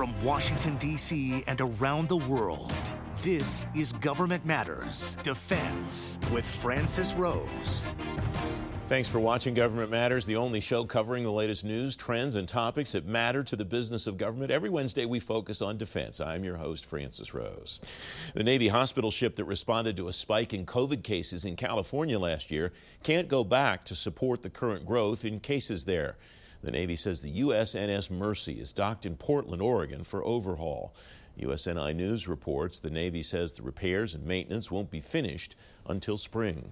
From 0.00 0.24
Washington, 0.24 0.76
D.C. 0.78 1.44
and 1.46 1.60
around 1.60 2.08
the 2.08 2.16
world, 2.16 2.72
this 3.20 3.66
is 3.74 3.92
Government 3.92 4.46
Matters 4.46 5.16
Defense 5.16 6.18
with 6.32 6.42
Francis 6.42 7.12
Rose. 7.12 7.86
Thanks 8.86 9.10
for 9.10 9.20
watching 9.20 9.52
Government 9.52 9.90
Matters, 9.90 10.24
the 10.24 10.36
only 10.36 10.60
show 10.60 10.86
covering 10.86 11.22
the 11.22 11.30
latest 11.30 11.66
news, 11.66 11.96
trends, 11.96 12.36
and 12.36 12.48
topics 12.48 12.92
that 12.92 13.04
matter 13.04 13.44
to 13.44 13.56
the 13.56 13.64
business 13.66 14.06
of 14.06 14.16
government. 14.16 14.50
Every 14.50 14.70
Wednesday, 14.70 15.04
we 15.04 15.20
focus 15.20 15.60
on 15.60 15.76
defense. 15.76 16.18
I'm 16.18 16.44
your 16.44 16.56
host, 16.56 16.86
Francis 16.86 17.34
Rose. 17.34 17.78
The 18.32 18.42
Navy 18.42 18.68
hospital 18.68 19.10
ship 19.10 19.36
that 19.36 19.44
responded 19.44 19.98
to 19.98 20.08
a 20.08 20.14
spike 20.14 20.54
in 20.54 20.64
COVID 20.64 21.04
cases 21.04 21.44
in 21.44 21.56
California 21.56 22.18
last 22.18 22.50
year 22.50 22.72
can't 23.02 23.28
go 23.28 23.44
back 23.44 23.84
to 23.84 23.94
support 23.94 24.40
the 24.40 24.48
current 24.48 24.86
growth 24.86 25.26
in 25.26 25.40
cases 25.40 25.84
there. 25.84 26.16
The 26.62 26.70
Navy 26.70 26.96
says 26.96 27.22
the 27.22 27.40
USNS 27.40 28.10
Mercy 28.10 28.60
is 28.60 28.72
docked 28.72 29.06
in 29.06 29.16
Portland, 29.16 29.62
Oregon 29.62 30.02
for 30.02 30.24
overhaul. 30.26 30.94
USNI 31.40 31.94
News 31.94 32.28
reports 32.28 32.80
the 32.80 32.90
Navy 32.90 33.22
says 33.22 33.54
the 33.54 33.62
repairs 33.62 34.14
and 34.14 34.26
maintenance 34.26 34.70
won't 34.70 34.90
be 34.90 35.00
finished 35.00 35.56
until 35.86 36.18
spring. 36.18 36.70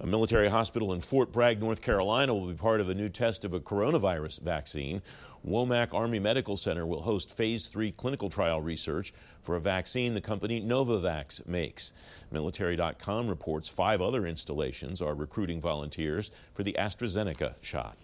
A 0.00 0.06
military 0.06 0.48
hospital 0.48 0.94
in 0.94 1.02
Fort 1.02 1.32
Bragg, 1.32 1.60
North 1.60 1.82
Carolina 1.82 2.32
will 2.32 2.46
be 2.46 2.54
part 2.54 2.80
of 2.80 2.88
a 2.88 2.94
new 2.94 3.10
test 3.10 3.44
of 3.44 3.52
a 3.52 3.60
coronavirus 3.60 4.40
vaccine. 4.40 5.02
Womack 5.46 5.92
Army 5.92 6.18
Medical 6.18 6.56
Center 6.56 6.86
will 6.86 7.02
host 7.02 7.36
phase 7.36 7.68
three 7.68 7.90
clinical 7.90 8.30
trial 8.30 8.62
research 8.62 9.12
for 9.42 9.56
a 9.56 9.60
vaccine 9.60 10.14
the 10.14 10.20
company 10.22 10.62
Novavax 10.62 11.46
makes. 11.46 11.92
Military.com 12.30 13.28
reports 13.28 13.68
five 13.68 14.00
other 14.00 14.26
installations 14.26 15.02
are 15.02 15.14
recruiting 15.14 15.60
volunteers 15.60 16.30
for 16.54 16.62
the 16.62 16.76
AstraZeneca 16.78 17.54
shot. 17.60 17.98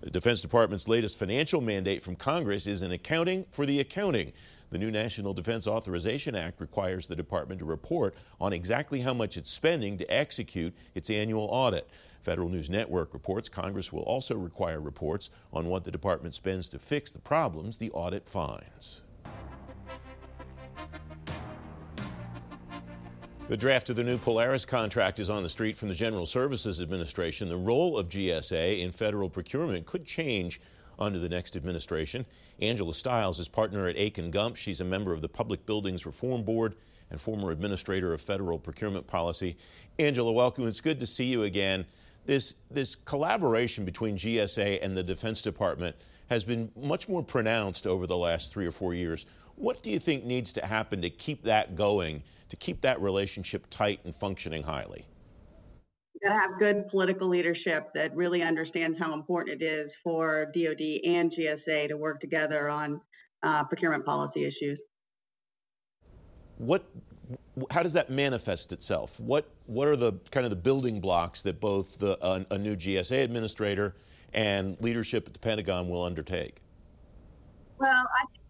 The 0.00 0.10
Defense 0.10 0.40
Department's 0.42 0.88
latest 0.88 1.18
financial 1.18 1.60
mandate 1.60 2.02
from 2.02 2.16
Congress 2.16 2.66
is 2.66 2.82
an 2.82 2.92
accounting 2.92 3.46
for 3.50 3.64
the 3.64 3.80
accounting. 3.80 4.32
The 4.70 4.78
new 4.78 4.90
National 4.90 5.34
Defense 5.34 5.66
Authorization 5.66 6.34
Act 6.34 6.60
requires 6.60 7.06
the 7.06 7.14
department 7.14 7.58
to 7.58 7.66
report 7.66 8.14
on 8.40 8.52
exactly 8.52 9.00
how 9.00 9.12
much 9.12 9.36
it's 9.36 9.50
spending 9.50 9.98
to 9.98 10.10
execute 10.12 10.74
its 10.94 11.10
annual 11.10 11.44
audit. 11.50 11.88
Federal 12.22 12.48
News 12.48 12.70
Network 12.70 13.12
reports 13.12 13.48
Congress 13.48 13.92
will 13.92 14.02
also 14.02 14.36
require 14.36 14.80
reports 14.80 15.28
on 15.52 15.66
what 15.66 15.84
the 15.84 15.90
department 15.90 16.34
spends 16.34 16.68
to 16.70 16.78
fix 16.78 17.12
the 17.12 17.18
problems 17.18 17.78
the 17.78 17.90
audit 17.90 18.28
finds. 18.28 19.02
The 23.52 23.58
draft 23.58 23.90
of 23.90 23.96
the 23.96 24.02
new 24.02 24.16
Polaris 24.16 24.64
contract 24.64 25.20
is 25.20 25.28
on 25.28 25.42
the 25.42 25.48
street 25.50 25.76
from 25.76 25.90
the 25.90 25.94
General 25.94 26.24
Services 26.24 26.80
Administration. 26.80 27.50
The 27.50 27.58
role 27.58 27.98
of 27.98 28.08
GSA 28.08 28.80
in 28.80 28.90
federal 28.92 29.28
procurement 29.28 29.84
could 29.84 30.06
change 30.06 30.58
under 30.98 31.18
the 31.18 31.28
next 31.28 31.54
administration. 31.54 32.24
Angela 32.62 32.94
Styles 32.94 33.38
is 33.38 33.48
partner 33.48 33.86
at 33.86 33.98
Akin 33.98 34.30
Gump. 34.30 34.56
She's 34.56 34.80
a 34.80 34.86
member 34.86 35.12
of 35.12 35.20
the 35.20 35.28
Public 35.28 35.66
Buildings 35.66 36.06
Reform 36.06 36.44
Board 36.44 36.76
and 37.10 37.20
former 37.20 37.50
administrator 37.50 38.14
of 38.14 38.22
federal 38.22 38.58
procurement 38.58 39.06
policy. 39.06 39.58
Angela, 39.98 40.32
welcome. 40.32 40.66
It's 40.66 40.80
good 40.80 40.98
to 41.00 41.06
see 41.06 41.26
you 41.26 41.42
again. 41.42 41.84
This, 42.24 42.54
this 42.70 42.94
collaboration 42.94 43.84
between 43.84 44.16
GSA 44.16 44.78
and 44.80 44.96
the 44.96 45.02
Defense 45.02 45.42
Department 45.42 45.94
has 46.30 46.42
been 46.42 46.72
much 46.74 47.06
more 47.06 47.22
pronounced 47.22 47.86
over 47.86 48.06
the 48.06 48.16
last 48.16 48.50
three 48.50 48.66
or 48.66 48.72
four 48.72 48.94
years. 48.94 49.26
What 49.56 49.82
do 49.82 49.90
you 49.90 49.98
think 49.98 50.24
needs 50.24 50.54
to 50.54 50.64
happen 50.64 51.02
to 51.02 51.10
keep 51.10 51.42
that 51.42 51.76
going, 51.76 52.22
to 52.52 52.56
keep 52.56 52.82
that 52.82 53.00
relationship 53.00 53.66
tight 53.70 53.98
and 54.04 54.14
functioning 54.14 54.62
highly? 54.62 55.06
got 56.22 56.34
to 56.34 56.38
have 56.38 56.58
good 56.58 56.86
political 56.88 57.26
leadership 57.26 57.88
that 57.94 58.14
really 58.14 58.42
understands 58.42 58.98
how 58.98 59.14
important 59.14 59.62
it 59.62 59.64
is 59.64 59.96
for 60.04 60.44
DoD 60.54 61.00
and 61.04 61.30
GSA 61.30 61.88
to 61.88 61.96
work 61.96 62.20
together 62.20 62.68
on 62.68 63.00
uh, 63.42 63.64
procurement 63.64 64.04
policy 64.04 64.44
issues. 64.44 64.82
What, 66.58 66.84
how 67.70 67.82
does 67.82 67.94
that 67.94 68.10
manifest 68.10 68.70
itself? 68.70 69.18
What, 69.18 69.48
what 69.64 69.88
are 69.88 69.96
the 69.96 70.12
kind 70.30 70.44
of 70.44 70.50
the 70.50 70.56
building 70.56 71.00
blocks 71.00 71.40
that 71.42 71.58
both 71.58 71.98
the, 71.98 72.22
uh, 72.22 72.44
a 72.50 72.58
new 72.58 72.76
GSA 72.76 73.24
administrator 73.24 73.96
and 74.34 74.76
leadership 74.80 75.26
at 75.26 75.32
the 75.32 75.40
Pentagon 75.40 75.88
will 75.88 76.04
undertake? 76.04 76.58
Well, 77.78 77.90
I 77.90 78.20
think 78.20 78.30
what 78.30 78.30
we 78.30 78.30
saw 78.30 78.41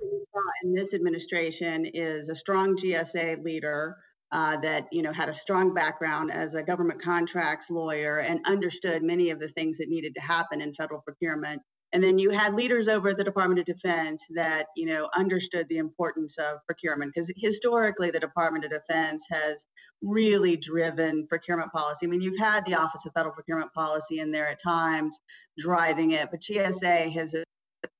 in 0.62 0.74
this 0.74 0.94
administration 0.94 1.86
is 1.86 2.28
a 2.28 2.34
strong 2.34 2.76
GSA 2.76 3.44
leader 3.44 3.96
uh, 4.32 4.56
that 4.60 4.86
you 4.90 5.02
know 5.02 5.12
had 5.12 5.28
a 5.28 5.34
strong 5.34 5.74
background 5.74 6.30
as 6.32 6.54
a 6.54 6.62
government 6.62 7.00
contracts 7.00 7.70
lawyer 7.70 8.18
and 8.18 8.40
understood 8.46 9.02
many 9.02 9.30
of 9.30 9.38
the 9.38 9.48
things 9.48 9.78
that 9.78 9.88
needed 9.88 10.14
to 10.14 10.20
happen 10.20 10.60
in 10.60 10.72
federal 10.74 11.02
procurement. 11.02 11.60
And 11.94 12.02
then 12.02 12.18
you 12.18 12.30
had 12.30 12.54
leaders 12.54 12.88
over 12.88 13.10
at 13.10 13.18
the 13.18 13.24
Department 13.24 13.60
of 13.60 13.66
Defense 13.66 14.24
that 14.34 14.68
you 14.74 14.86
know 14.86 15.10
understood 15.14 15.66
the 15.68 15.76
importance 15.76 16.38
of 16.38 16.58
procurement 16.66 17.12
because 17.14 17.30
historically 17.36 18.10
the 18.10 18.20
Department 18.20 18.64
of 18.64 18.70
Defense 18.70 19.26
has 19.30 19.66
really 20.00 20.56
driven 20.56 21.26
procurement 21.26 21.70
policy. 21.70 22.06
I 22.06 22.08
mean, 22.08 22.22
you've 22.22 22.38
had 22.38 22.64
the 22.64 22.74
Office 22.74 23.04
of 23.04 23.12
Federal 23.12 23.34
Procurement 23.34 23.72
Policy 23.74 24.20
in 24.20 24.32
there 24.32 24.48
at 24.48 24.62
times 24.62 25.20
driving 25.58 26.12
it, 26.12 26.28
but 26.30 26.40
GSA 26.40 27.12
has 27.12 27.34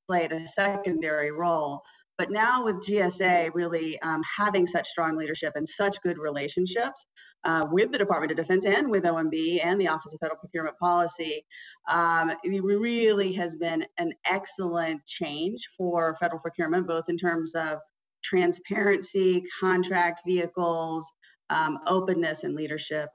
played 0.09 0.33
a 0.33 0.47
secondary 0.47 1.31
role. 1.31 1.83
But 2.19 2.31
now 2.31 2.65
with 2.65 2.77
GSA 2.77 3.51
really 3.55 4.01
um, 4.03 4.23
having 4.37 4.67
such 4.67 4.87
strong 4.87 5.17
leadership 5.17 5.55
and 5.57 5.69
such 5.69 6.01
good 6.03 6.19
relationships 6.19 7.07
uh, 7.45 7.67
with 7.71 7.91
the 7.91 7.99
Department 7.99 8.31
of 8.33 8.37
Defense 8.37 8.67
and 8.67 8.91
with 8.91 9.05
OMB 9.05 9.65
and 9.65 9.81
the 9.81 9.89
Office 9.89 10.13
of 10.13 10.21
Federal 10.21 10.39
Procurement 10.39 10.79
Policy, 10.79 11.45
um, 11.89 12.33
it 12.45 12.63
really 12.63 13.33
has 13.33 13.57
been 13.57 13.85
an 13.99 14.13
excellent 14.27 15.05
change 15.07 15.69
for 15.77 16.15
federal 16.17 16.41
procurement, 16.41 16.87
both 16.87 17.09
in 17.09 17.17
terms 17.17 17.55
of 17.55 17.79
transparency, 18.23 19.43
contract 19.61 20.23
vehicles, 20.27 21.11
um, 21.51 21.79
openness, 21.87 22.45
and 22.45 22.55
leadership. 22.55 23.09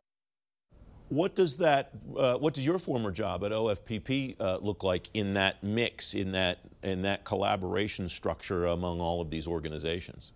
What 1.09 1.35
does 1.35 1.57
that? 1.57 1.91
Uh, 2.18 2.38
what 2.38 2.53
does 2.53 2.66
your 2.66 2.79
former 2.79 3.12
job 3.12 3.44
at 3.45 3.51
OFPP 3.51 4.35
uh, 4.40 4.57
look 4.62 4.84
like 4.84 5.09
in 5.13 5.35
that 5.35 5.63
mix, 5.63 6.13
in 6.13 6.34
that 6.34 6.59
in 6.84 7.03
that 7.03 7.23
collaboration 7.23 8.09
structure 8.09 8.66
among 8.66 9.00
all 9.00 9.22
of 9.22 9.29
these 9.29 9.47
organizations? 9.47 10.34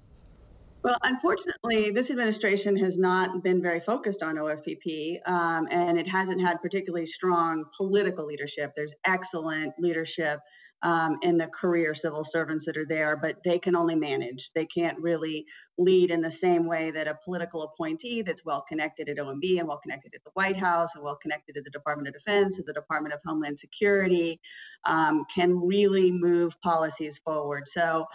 Well, 0.84 0.98
unfortunately, 1.04 1.92
this 1.92 2.09
administration 2.09 2.76
has 2.78 2.98
not 2.98 3.44
been 3.44 3.62
very 3.62 3.80
focused 3.80 4.24
on 4.24 4.36
OFPP, 4.36 5.28
um, 5.28 5.68
and 5.70 6.00
it 6.00 6.08
hasn't 6.08 6.42
had 6.42 6.59
particularly 6.62 7.06
strong 7.06 7.66
political 7.78 8.26
leadership. 8.26 8.74
There's 8.76 8.96
excellent 9.06 9.74
leadership 9.78 10.40
um, 10.84 11.18
the 11.38 11.47
career 11.47 11.94
civil 11.94 12.24
servants 12.24 12.66
that 12.66 12.78
are 12.78 12.86
there, 12.86 13.16
but 13.16 13.38
they 13.44 13.59
can 13.59 13.75
only 13.75 13.96
manage. 13.96 14.52
They 14.53 14.66
can't 14.66 15.00
really 15.00 15.46
lead 15.78 16.12
in 16.12 16.22
the 16.22 16.31
same 16.31 16.66
way 16.66 16.92
that 16.92 17.08
a 17.08 17.18
political 17.24 17.64
appointee 17.64 18.22
that's 18.22 18.46
well 18.46 18.64
connected 18.68 19.09
at 19.09 19.18
OMB 19.18 19.59
and 19.59 19.68
well 19.68 19.80
connected 19.80 20.14
at 20.16 20.24
the 20.24 20.31
White 20.34 20.58
House 20.58 20.96
and 20.96 21.03
well 21.03 21.16
connected 21.16 21.58
at 21.58 21.64
the 21.64 21.70
Department 21.70 22.08
of 22.08 22.14
Defense 22.14 22.59
or 22.59 22.64
the 22.66 22.74
Department 22.74 23.14
of 23.14 23.22
Homeland 23.25 23.59
Security 23.59 24.40
um, 24.86 25.25
can 25.34 25.59
really 25.59 26.12
move 26.12 26.59
policies 26.62 27.18
forward. 27.20 27.68
So 27.68 28.06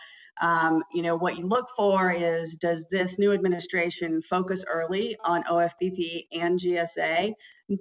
um, 0.41 0.83
you 0.93 1.03
know, 1.03 1.17
what 1.17 1.39
you 1.39 1.47
look 1.47 1.67
for 1.77 2.13
is 2.13 2.57
does 2.57 2.87
this 2.91 3.19
new 3.19 3.33
administration 3.33 4.21
focus 4.21 4.65
early 4.69 5.17
on 5.25 5.43
OFPP 5.45 6.27
and 6.33 6.59
GSA? 6.59 7.33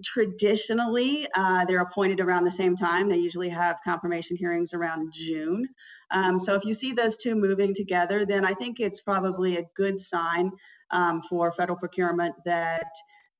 Traditionally, 0.04 1.28
uh, 1.36 1.66
they're 1.66 1.82
appointed 1.82 2.22
around 2.22 2.46
the 2.46 2.52
same 2.52 2.76
time. 2.76 3.10
They 3.10 3.18
usually 3.18 3.50
have 3.50 3.82
confirmation 3.84 4.38
hearings 4.38 4.74
around 4.74 5.12
June. 5.14 5.68
Um, 6.12 6.40
so 6.40 6.56
if 6.56 6.66
you 6.66 6.74
see 6.74 6.94
those 6.94 7.18
two 7.18 7.36
moving 7.36 7.74
together, 7.74 8.26
then 8.26 8.46
I 8.46 8.54
think 8.54 8.80
it's 8.80 9.02
probably 9.02 9.58
a 9.58 9.66
good 9.76 10.00
sign 10.00 10.52
um, 10.92 11.22
for 11.22 11.52
federal 11.52 11.78
procurement 11.78 12.36
that 12.46 12.88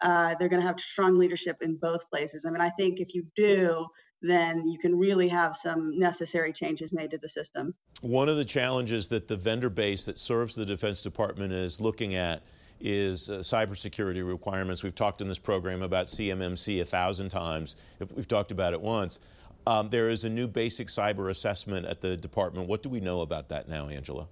uh, 0.02 0.36
they're 0.38 0.50
going 0.50 0.62
to 0.62 0.68
have 0.68 0.80
strong 0.80 1.16
leadership 1.16 1.58
in 1.62 1.78
both 1.78 2.10
places. 2.10 2.46
I 2.46 2.52
mean, 2.52 2.62
I 2.62 2.70
think 2.70 3.00
if 3.00 3.16
you 3.16 3.26
do, 3.36 3.88
then 4.22 4.68
you 4.68 4.78
can 4.78 4.98
really 4.98 5.28
have 5.28 5.56
some 5.56 5.98
necessary 5.98 6.52
changes 6.52 6.94
made 6.94 7.12
to 7.12 7.18
the 7.18 7.30
system. 7.30 7.74
One 8.02 8.30
of 8.30 8.38
the 8.38 8.46
challenges 8.46 9.08
that 9.10 9.28
the 9.28 9.36
vendor 9.36 9.70
base 9.70 10.06
that 10.06 10.18
serves 10.18 10.56
the 10.56 10.66
Defense 10.66 11.02
Department 11.02 11.54
is 11.54 11.80
looking 11.80 12.16
at 12.16 12.44
is 12.80 13.30
uh, 13.30 13.40
cybersecurity 13.40 14.28
requirements. 14.28 14.84
We've 14.84 14.96
talked 14.96 15.22
in 15.22 15.28
this 15.28 15.40
program 15.40 15.82
about 15.82 16.08
CMMC 16.08 16.82
a 16.82 16.86
thousand 16.86 17.30
times, 17.30 17.76
if 18.00 18.12
we've 18.12 18.28
talked 18.28 18.52
about 18.52 18.74
it 18.74 18.82
once. 18.82 19.20
Um, 19.68 19.90
there 19.90 20.10
is 20.10 20.24
a 20.24 20.30
new 20.30 20.48
basic 20.48 20.88
cyber 20.88 21.30
assessment 21.30 21.86
at 21.86 22.02
the 22.02 22.16
department. 22.18 22.68
What 22.68 22.84
do 22.84 22.90
we 22.90 23.00
know 23.00 23.22
about 23.22 23.50
that 23.50 23.68
now, 23.68 23.88
Angela? 23.88 24.28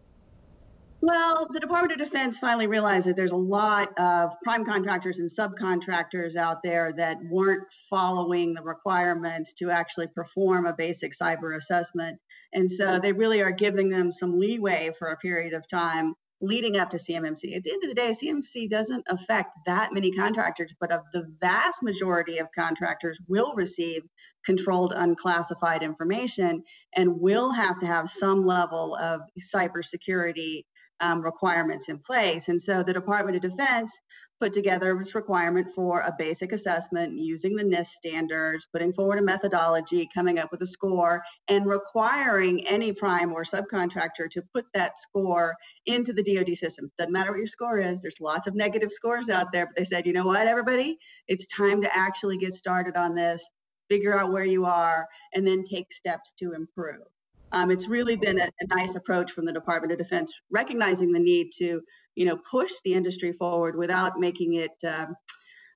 Well, 1.06 1.50
the 1.52 1.60
Department 1.60 1.92
of 1.92 2.08
Defense 2.08 2.40
finally 2.40 2.68
realized 2.68 3.08
that 3.08 3.18
there's 3.18 3.34
a 3.34 3.36
lot 3.36 3.90
of 4.00 4.32
prime 4.42 4.64
contractors 4.64 5.20
and 5.20 5.30
subcontractors 5.30 6.38
out 6.38 6.60
there 6.64 6.94
that 6.94 7.18
weren't 7.30 7.64
following 7.90 8.54
the 8.54 8.64
requirements 8.64 9.54
to 9.56 9.70
actually 9.70 10.08
perform 10.08 10.66
a 10.66 10.72
basic 10.72 11.12
cyber 11.12 11.58
assessment. 11.58 12.20
And 12.54 12.72
so 12.72 13.00
they 13.00 13.12
really 13.12 13.42
are 13.42 13.52
giving 13.52 13.90
them 13.90 14.14
some 14.14 14.40
leeway 14.40 14.92
for 14.98 15.10
a 15.10 15.18
period 15.18 15.52
of 15.52 15.68
time 15.68 16.14
leading 16.40 16.78
up 16.78 16.92
to 16.92 16.98
CMMC. 16.98 17.54
At 17.54 17.64
the 17.64 17.74
end 17.74 17.84
of 17.84 17.90
the 17.90 17.96
day, 17.96 18.12
CMMC 18.12 18.70
doesn't 18.70 19.04
affect 19.10 19.50
that 19.66 19.92
many 19.92 20.14
contractors, 20.14 20.74
but 20.80 20.94
of 20.94 21.02
the 21.12 21.26
vast 21.42 21.84
majority 21.84 22.38
of 22.38 22.48
contractors 22.58 23.20
will 23.28 23.56
receive 23.56 24.04
controlled 24.46 24.94
unclassified 24.96 25.84
information 25.84 26.64
and 26.96 27.20
will 27.20 27.52
have 27.52 27.78
to 27.80 27.86
have 27.86 28.10
some 28.10 28.46
level 28.46 28.96
of 28.96 29.20
cybersecurity 29.54 30.64
um, 31.00 31.22
requirements 31.22 31.90
in 31.90 32.00
place. 32.00 32.48
And 32.48 32.62
so 32.62 32.84
the 32.84 32.94
Department 32.94 33.36
of 33.36 33.42
Defense 33.42 34.00
put 34.40 34.54
together 34.54 34.96
this 34.98 35.16
requirement 35.16 35.72
for 35.74 36.02
a 36.02 36.14
basic 36.18 36.52
assessment 36.52 37.18
using 37.18 37.56
the 37.56 37.64
NIST 37.64 37.88
standards, 37.88 38.68
putting 38.72 38.92
forward 38.92 39.20
a 39.20 39.22
methodology, 39.22 40.08
coming 40.14 40.40
up 40.40 40.52
with 40.52 40.62
a 40.62 40.66
score, 40.66 41.22
and 41.48 41.66
requiring 41.66 42.68
any 42.68 42.92
prime 42.92 43.32
or 43.32 43.44
subcontractor 43.44 44.30
to 44.30 44.42
put 44.54 44.66
that 44.74 44.98
score 44.98 45.56
into 45.86 46.14
the 46.14 46.24
DoD 46.24 46.56
system. 46.56 46.92
Doesn't 46.98 47.14
matter 47.14 47.32
what 47.32 47.38
your 47.38 47.48
score 47.48 47.80
is, 47.80 48.02
there's 48.02 48.20
lots 48.20 48.48
of 48.48 48.56
negative 48.56 48.92
scores 48.92 49.30
out 49.30 49.52
there, 49.52 49.68
but 49.68 49.76
they 49.76 49.86
said, 49.86 50.06
you 50.06 50.14
know 50.14 50.26
what, 50.26 50.48
everybody, 50.48 50.98
it's 51.28 51.48
time 51.48 51.82
to 51.82 51.98
actually 51.98 52.38
get 52.38 52.54
started 52.54 52.98
on 52.98 53.16
this, 53.16 53.50
figure 53.90 54.18
out 54.18 54.32
where 54.32 54.46
you 54.46 54.66
are, 54.66 55.08
and 55.34 55.48
then 55.48 55.64
take 55.64 55.94
steps 55.94 56.34
to 56.40 56.54
improve. 56.54 57.13
Um, 57.54 57.70
it's 57.70 57.88
really 57.88 58.16
been 58.16 58.40
a, 58.40 58.50
a, 58.62 58.68
nice 58.76 58.96
approach 58.96 59.32
from 59.32 59.46
the 59.46 59.54
Department 59.54 59.92
of 59.92 60.00
Defense, 60.00 60.42
recognizing 60.50 61.12
the 61.12 61.20
need 61.20 61.52
to, 61.58 61.82
you 62.16 62.26
know, 62.26 62.36
push 62.38 62.72
the 62.84 62.96
industry 62.96 63.32
forward 63.32 63.76
without 63.76 64.20
making 64.20 64.56
it 64.56 64.72
um, 64.88 65.16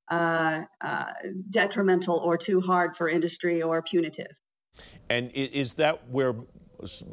uh, 0.09 0.63
uh, 0.81 1.11
detrimental 1.51 2.17
or 2.17 2.35
too 2.35 2.59
hard 2.61 2.95
for 2.95 3.07
industry 3.07 3.61
or 3.61 3.81
punitive. 3.83 4.31
And 5.09 5.31
is 5.33 5.75
that 5.75 6.07
where 6.09 6.35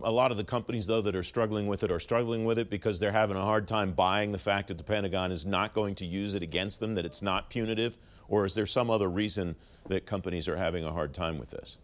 a 0.03 0.11
lot 0.11 0.31
of 0.31 0.37
the 0.37 0.45
companies, 0.45 0.87
though, 0.87 1.01
that 1.03 1.15
are 1.15 1.23
struggling 1.23 1.67
with 1.67 1.83
it 1.83 1.91
are 1.91 2.01
struggling 2.01 2.45
with 2.45 2.59
it 2.59 2.71
because 2.71 3.01
they're 3.01 3.13
having 3.13 3.37
a 3.37 3.43
hard 3.43 3.67
time 3.67 3.93
buying 3.93 4.33
the 4.33 4.39
fact 4.39 4.69
that 4.69 4.79
the 4.79 4.85
Pentagon 4.85 5.31
is 5.31 5.47
not 5.47 5.75
going 5.75 5.95
to 5.97 6.05
use 6.05 6.35
it 6.35 6.43
against 6.43 6.81
them, 6.81 6.95
that 6.95 7.05
it's 7.05 7.23
not 7.23 7.51
punitive? 7.51 7.99
Or 8.29 8.45
is 8.45 8.55
there 8.55 8.67
some 8.67 8.91
other 8.91 9.11
reason 9.11 9.57
that 9.89 10.07
companies 10.07 10.49
are 10.49 10.57
having 10.57 10.85
a 10.85 10.93
hard 10.93 11.15
time 11.15 11.39
with 11.39 11.51
this? 11.51 11.79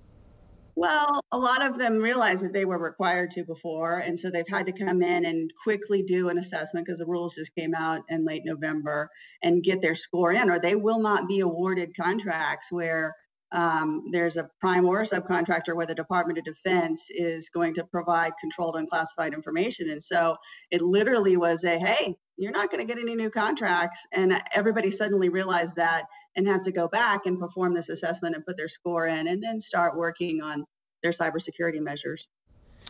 Well, 0.77 1.21
a 1.33 1.39
lot 1.39 1.63
of 1.63 1.77
them 1.77 1.99
realize 1.99 2.41
that 2.41 2.53
they 2.53 2.65
were 2.65 2.79
required 2.79 3.33
to 3.33 3.45
before, 3.45 3.99
and 3.99 4.19
so 4.19 4.31
they've 4.31 4.49
had 4.49 4.67
to 4.67 4.73
come 4.73 5.03
in 5.03 5.25
and 5.25 5.51
quickly 5.63 6.03
do 6.03 6.29
an 6.29 6.39
assessment 6.39 6.87
because 6.87 6.99
the 6.99 7.07
rules 7.07 7.35
just 7.35 7.55
came 7.55 7.75
out 7.75 8.03
in 8.09 8.25
late 8.25 8.43
November 8.45 9.11
and 9.43 9.63
get 9.63 9.83
their 9.83 9.95
score 9.95 10.33
in, 10.33 10.49
or 10.49 10.59
they 10.59 10.77
will 10.77 11.01
not 11.01 11.29
be 11.29 11.41
awarded 11.41 11.97
contracts 11.97 12.71
where 12.71 13.15
um, 13.53 14.05
there's 14.13 14.37
a 14.37 14.49
prime 14.61 14.87
or 14.87 15.01
a 15.01 15.05
subcontractor 15.05 15.75
where 15.75 15.87
the 15.87 15.95
Department 15.95 16.39
of 16.39 16.45
Defense 16.45 17.07
is 17.11 17.51
going 17.51 17.75
to 17.75 17.85
provide 17.85 18.33
controlled 18.41 18.77
unclassified 18.77 19.35
information. 19.35 19.91
And 19.91 20.03
so 20.03 20.37
it 20.71 20.81
literally 20.81 21.37
was 21.37 21.65
a 21.65 21.79
hey, 21.79 22.15
you're 22.41 22.53
not 22.53 22.71
going 22.71 22.85
to 22.85 22.91
get 22.91 23.01
any 23.01 23.15
new 23.15 23.29
contracts. 23.29 24.07
And 24.13 24.43
everybody 24.55 24.91
suddenly 24.91 25.29
realized 25.29 25.77
that 25.77 26.05
and 26.37 26.47
had 26.47 26.63
to 26.65 26.73
go 26.73 26.89
back 26.89 27.27
and 27.27 27.39
perform 27.39 27.75
this 27.75 27.91
assessment 27.91 28.35
and 28.35 28.45
put 28.47 28.57
their 28.57 28.69
score 28.69 29.07
in 29.07 29.29
and 29.29 29.43
then 29.43 29.61
start 29.61 29.95
working 29.97 30.41
on 30.43 30.65
their 31.03 31.13
cybersecurity 31.13 31.81
measures. 31.81 32.29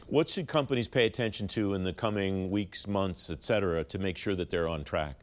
What 0.07 0.31
should 0.31 0.47
companies 0.47 0.87
pay 0.87 1.05
attention 1.05 1.49
to 1.49 1.75
in 1.75 1.83
the 1.83 1.93
coming 1.93 2.51
weeks, 2.51 2.87
months, 2.87 3.29
et 3.29 3.43
cetera, 3.43 3.83
to 3.85 3.99
make 3.99 4.17
sure 4.17 4.37
that 4.37 4.51
they're 4.51 4.69
on 4.69 4.85
track? 4.85 5.17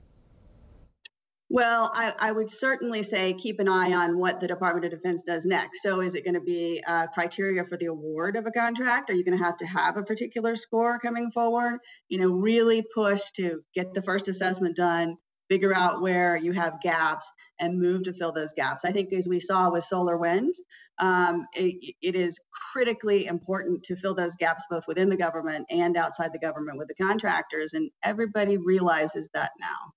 Well, 1.50 1.90
I, 1.94 2.14
I, 2.20 2.32
would 2.34 2.52
certainly 2.52 3.04
say 3.04 3.34
keep 3.34 3.62
an 3.62 3.70
eye 3.70 3.94
on 3.94 4.18
what 4.18 4.42
the 4.42 4.50
Department 4.50 4.86
of 4.86 4.92
Defense 4.92 5.24
does 5.24 5.46
next. 5.46 5.82
So, 5.82 6.02
is 6.02 6.14
it 6.14 6.26
going 6.26 6.34
to 6.34 6.42
be 6.42 6.84
criteria 7.14 7.64
for 7.64 7.78
the 7.78 7.86
award 7.86 8.36
of 8.36 8.46
a 8.46 8.52
contract? 8.52 9.10
Are 9.10 9.14
you 9.14 9.24
going 9.24 9.38
to 9.38 9.44
have 9.44 9.56
to 9.58 9.66
have 9.66 9.96
a 9.96 10.04
particular 10.04 10.58
score 10.58 11.00
coming 11.00 11.32
forward? 11.32 11.80
You 12.10 12.20
know, 12.20 12.28
really 12.28 12.84
push 12.94 13.32
to 13.38 13.62
get 13.74 13.94
the 13.94 14.02
first 14.02 14.28
assessment 14.28 14.76
done, 14.76 15.16
figure 15.50 15.74
out 15.74 16.02
where 16.02 16.36
you 16.36 16.52
have 16.52 16.82
gaps, 16.82 17.32
and 17.62 17.80
move 17.80 18.04
to 18.04 18.14
fill 18.14 18.34
those 18.34 18.54
gaps. 18.54 18.84
I 18.84 18.92
think, 18.92 19.14
as 19.14 19.30
we 19.30 19.40
saw 19.40 19.72
with 19.72 19.86
solar 19.86 20.18
wind, 20.18 20.54
um, 21.00 21.48
it, 21.56 21.96
it 22.02 22.16
is 22.16 22.42
critically 22.74 23.26
important 23.26 23.84
to 23.84 23.96
fill 23.96 24.16
those 24.16 24.36
gaps 24.36 24.66
both 24.70 24.84
within 24.86 25.08
the 25.08 25.16
government 25.16 25.68
and 25.70 25.96
outside 25.96 26.34
the 26.34 26.40
government 26.40 26.78
with 26.78 26.90
the 26.90 27.02
contractors, 27.02 27.72
and 27.74 27.90
everybody 28.04 28.58
realizes 28.58 29.30
that 29.34 29.52
now. 29.62 29.94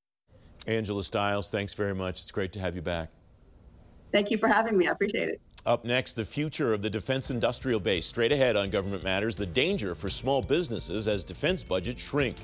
Angela 0.66 1.02
Styles, 1.02 1.50
thanks 1.50 1.74
very 1.74 1.94
much. 1.94 2.20
It's 2.20 2.30
great 2.30 2.52
to 2.52 2.60
have 2.60 2.76
you 2.76 2.82
back. 2.82 3.10
Thank 4.12 4.30
you 4.30 4.38
for 4.38 4.48
having 4.48 4.76
me. 4.76 4.88
I 4.88 4.92
appreciate 4.92 5.28
it. 5.28 5.40
Up 5.66 5.84
next, 5.84 6.14
the 6.14 6.24
future 6.24 6.72
of 6.72 6.80
the 6.80 6.88
defense 6.88 7.30
industrial 7.30 7.80
base. 7.80 8.06
Straight 8.06 8.32
ahead 8.32 8.56
on 8.56 8.70
Government 8.70 9.04
Matters, 9.04 9.36
the 9.36 9.46
danger 9.46 9.94
for 9.94 10.08
small 10.08 10.42
businesses 10.42 11.06
as 11.06 11.22
defense 11.24 11.62
budgets 11.62 12.02
shrink. 12.02 12.36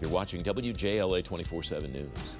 You're 0.00 0.10
watching 0.10 0.42
WJLA 0.42 1.22
24 1.22 1.62
7 1.62 1.92
News. 1.92 2.38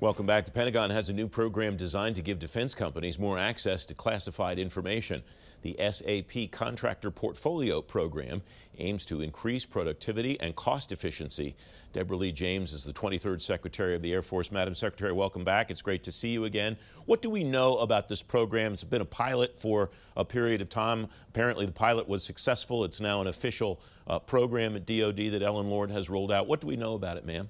Welcome 0.00 0.26
back. 0.26 0.44
The 0.44 0.52
Pentagon 0.52 0.90
has 0.90 1.08
a 1.08 1.12
new 1.12 1.26
program 1.26 1.76
designed 1.76 2.14
to 2.14 2.22
give 2.22 2.38
defense 2.38 2.72
companies 2.72 3.18
more 3.18 3.36
access 3.36 3.84
to 3.86 3.94
classified 3.94 4.56
information. 4.56 5.24
The 5.62 5.76
SAP 5.90 6.52
Contractor 6.52 7.10
Portfolio 7.10 7.82
Program 7.82 8.42
aims 8.78 9.04
to 9.06 9.20
increase 9.20 9.66
productivity 9.66 10.38
and 10.38 10.54
cost 10.54 10.92
efficiency. 10.92 11.56
Deborah 11.92 12.16
Lee 12.16 12.30
James 12.30 12.72
is 12.72 12.84
the 12.84 12.92
23rd 12.92 13.42
Secretary 13.42 13.96
of 13.96 14.02
the 14.02 14.12
Air 14.12 14.22
Force. 14.22 14.52
Madam 14.52 14.72
Secretary, 14.76 15.10
welcome 15.10 15.42
back. 15.42 15.68
It's 15.68 15.82
great 15.82 16.04
to 16.04 16.12
see 16.12 16.28
you 16.28 16.44
again. 16.44 16.76
What 17.06 17.20
do 17.20 17.28
we 17.28 17.42
know 17.42 17.78
about 17.78 18.06
this 18.06 18.22
program? 18.22 18.74
It's 18.74 18.84
been 18.84 19.02
a 19.02 19.04
pilot 19.04 19.58
for 19.58 19.90
a 20.16 20.24
period 20.24 20.60
of 20.60 20.68
time. 20.68 21.08
Apparently, 21.28 21.66
the 21.66 21.72
pilot 21.72 22.08
was 22.08 22.22
successful. 22.22 22.84
It's 22.84 23.00
now 23.00 23.20
an 23.20 23.26
official 23.26 23.80
uh, 24.06 24.20
program 24.20 24.76
at 24.76 24.86
DoD 24.86 25.32
that 25.32 25.42
Ellen 25.42 25.68
Lord 25.68 25.90
has 25.90 26.08
rolled 26.08 26.30
out. 26.30 26.46
What 26.46 26.60
do 26.60 26.68
we 26.68 26.76
know 26.76 26.94
about 26.94 27.16
it, 27.16 27.26
ma'am? 27.26 27.48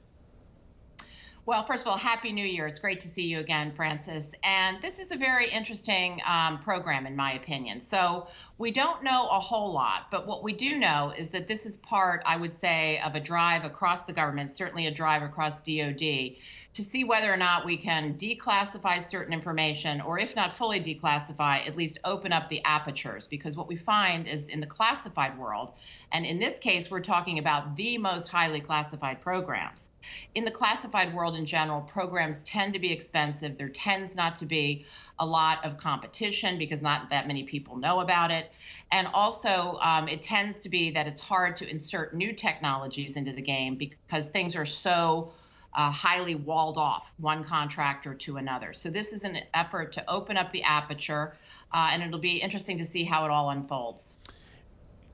Well, 1.49 1.63
first 1.63 1.87
of 1.87 1.91
all, 1.91 1.97
Happy 1.97 2.31
New 2.31 2.45
Year. 2.45 2.67
It's 2.67 2.79
great 2.79 3.01
to 3.01 3.09
see 3.09 3.23
you 3.23 3.39
again, 3.39 3.73
Francis. 3.73 4.35
And 4.45 4.83
this 4.83 4.99
is 4.99 5.13
a 5.13 5.17
very 5.17 5.49
interesting 5.49 6.21
um, 6.27 6.59
program, 6.59 7.07
in 7.07 7.17
my 7.17 7.33
opinion. 7.33 7.81
So, 7.81 8.27
we 8.59 8.71
don't 8.71 9.03
know 9.03 9.29
a 9.29 9.41
whole 9.41 9.73
lot, 9.73 10.09
but 10.11 10.27
what 10.27 10.43
we 10.43 10.53
do 10.53 10.77
know 10.77 11.15
is 11.17 11.31
that 11.31 11.49
this 11.49 11.65
is 11.65 11.79
part, 11.79 12.23
I 12.27 12.37
would 12.37 12.53
say, 12.53 13.01
of 13.03 13.15
a 13.15 13.21
drive 13.21 13.65
across 13.65 14.03
the 14.03 14.13
government, 14.13 14.55
certainly 14.55 14.89
a 14.89 14.91
drive 14.91 15.23
across 15.23 15.63
DoD, 15.63 16.37
to 16.75 16.83
see 16.83 17.05
whether 17.05 17.33
or 17.33 17.39
not 17.39 17.65
we 17.65 17.79
can 17.79 18.13
declassify 18.19 19.01
certain 19.01 19.33
information, 19.33 20.03
or 20.03 20.19
if 20.19 20.37
not 20.37 20.53
fully 20.53 20.81
declassify, 20.81 21.67
at 21.67 21.79
least 21.79 21.97
open 22.05 22.31
up 22.31 22.51
the 22.51 22.63
apertures. 22.67 23.27
Because 23.27 23.57
what 23.57 23.69
we 23.69 23.77
find 23.77 24.29
is 24.29 24.51
in 24.51 24.61
the 24.61 24.67
classified 24.67 25.39
world, 25.39 25.73
and 26.13 26.27
in 26.27 26.39
this 26.39 26.59
case, 26.59 26.91
we're 26.91 27.01
talking 27.01 27.39
about 27.39 27.75
the 27.75 27.97
most 27.97 28.29
highly 28.29 28.61
classified 28.61 29.23
programs. 29.23 29.88
In 30.35 30.45
the 30.45 30.51
classified 30.51 31.15
world 31.15 31.35
in 31.35 31.47
general, 31.47 31.81
programs 31.81 32.45
tend 32.45 32.75
to 32.75 32.79
be 32.79 32.93
expensive. 32.93 33.59
There 33.59 33.69
tends 33.69 34.15
not 34.15 34.37
to 34.37 34.47
be 34.47 34.87
a 35.19 35.27
lot 35.27 35.65
of 35.65 35.77
competition 35.77 36.59
because 36.59 36.81
not 36.81 37.11
that 37.11 37.27
many 37.27 37.43
people 37.43 37.77
know 37.77 38.01
about 38.01 38.31
it. 38.31 38.53
And 38.93 39.09
also, 39.13 39.79
um, 39.81 40.09
it 40.09 40.23
tends 40.23 40.59
to 40.61 40.69
be 40.69 40.91
that 40.93 41.07
it's 41.07 41.21
hard 41.21 41.57
to 41.57 41.69
insert 41.69 42.15
new 42.15 42.33
technologies 42.33 43.17
into 43.17 43.33
the 43.33 43.43
game 43.43 43.77
because 43.77 44.27
things 44.29 44.55
are 44.55 44.65
so 44.65 45.33
uh, 45.75 45.91
highly 45.91 46.35
walled 46.35 46.79
off 46.79 47.13
one 47.19 47.45
contractor 47.45 48.15
to 48.15 48.37
another. 48.37 48.73
So 48.73 48.91
this 48.91 49.13
is 49.13 49.25
an 49.25 49.39
effort 49.55 49.93
to 49.93 50.11
open 50.11 50.37
up 50.37 50.53
the 50.53 50.63
aperture, 50.63 51.37
uh, 51.73 51.91
and 51.93 52.03
it'll 52.03 52.19
be 52.19 52.39
interesting 52.39 52.79
to 52.79 52.85
see 52.85 53.05
how 53.05 53.25
it 53.25 53.31
all 53.31 53.51
unfolds. 53.51 54.17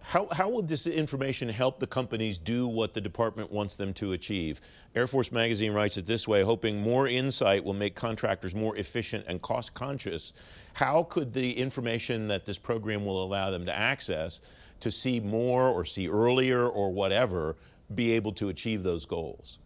How, 0.07 0.29
how 0.31 0.51
will 0.51 0.63
this 0.63 0.87
information 0.87 1.49
help 1.49 1.81
the 1.81 1.87
companies 1.87 2.37
do 2.37 2.69
what 2.69 2.93
the 2.93 3.01
department 3.01 3.51
wants 3.51 3.77
them 3.77 3.95
to 3.95 4.13
achieve? 4.13 4.61
Air 4.95 5.07
Force 5.07 5.33
Magazine 5.33 5.73
writes 5.73 5.97
it 5.97 6.05
this 6.05 6.29
way 6.29 6.43
hoping 6.43 6.81
more 6.81 7.09
insight 7.09 7.65
will 7.65 7.75
make 7.75 7.95
contractors 7.95 8.55
more 8.55 8.77
efficient 8.77 9.25
and 9.27 9.41
cost 9.41 9.73
conscious. 9.73 10.35
How 10.75 11.05
could 11.05 11.33
the 11.33 11.53
information 11.59 12.29
that 12.29 12.45
this 12.45 12.59
program 12.59 13.07
will 13.07 13.25
allow 13.25 13.51
them 13.51 13.65
to 13.65 13.77
access 13.77 14.43
to 14.81 14.91
see 14.91 15.21
more 15.21 15.69
or 15.69 15.87
see 15.87 16.07
earlier 16.07 16.69
or 16.69 16.93
whatever 16.93 17.57
be 17.95 18.13
able 18.13 18.33
to 18.33 18.51
achieve 18.51 18.83
those 18.83 19.07
goals? 19.07 19.59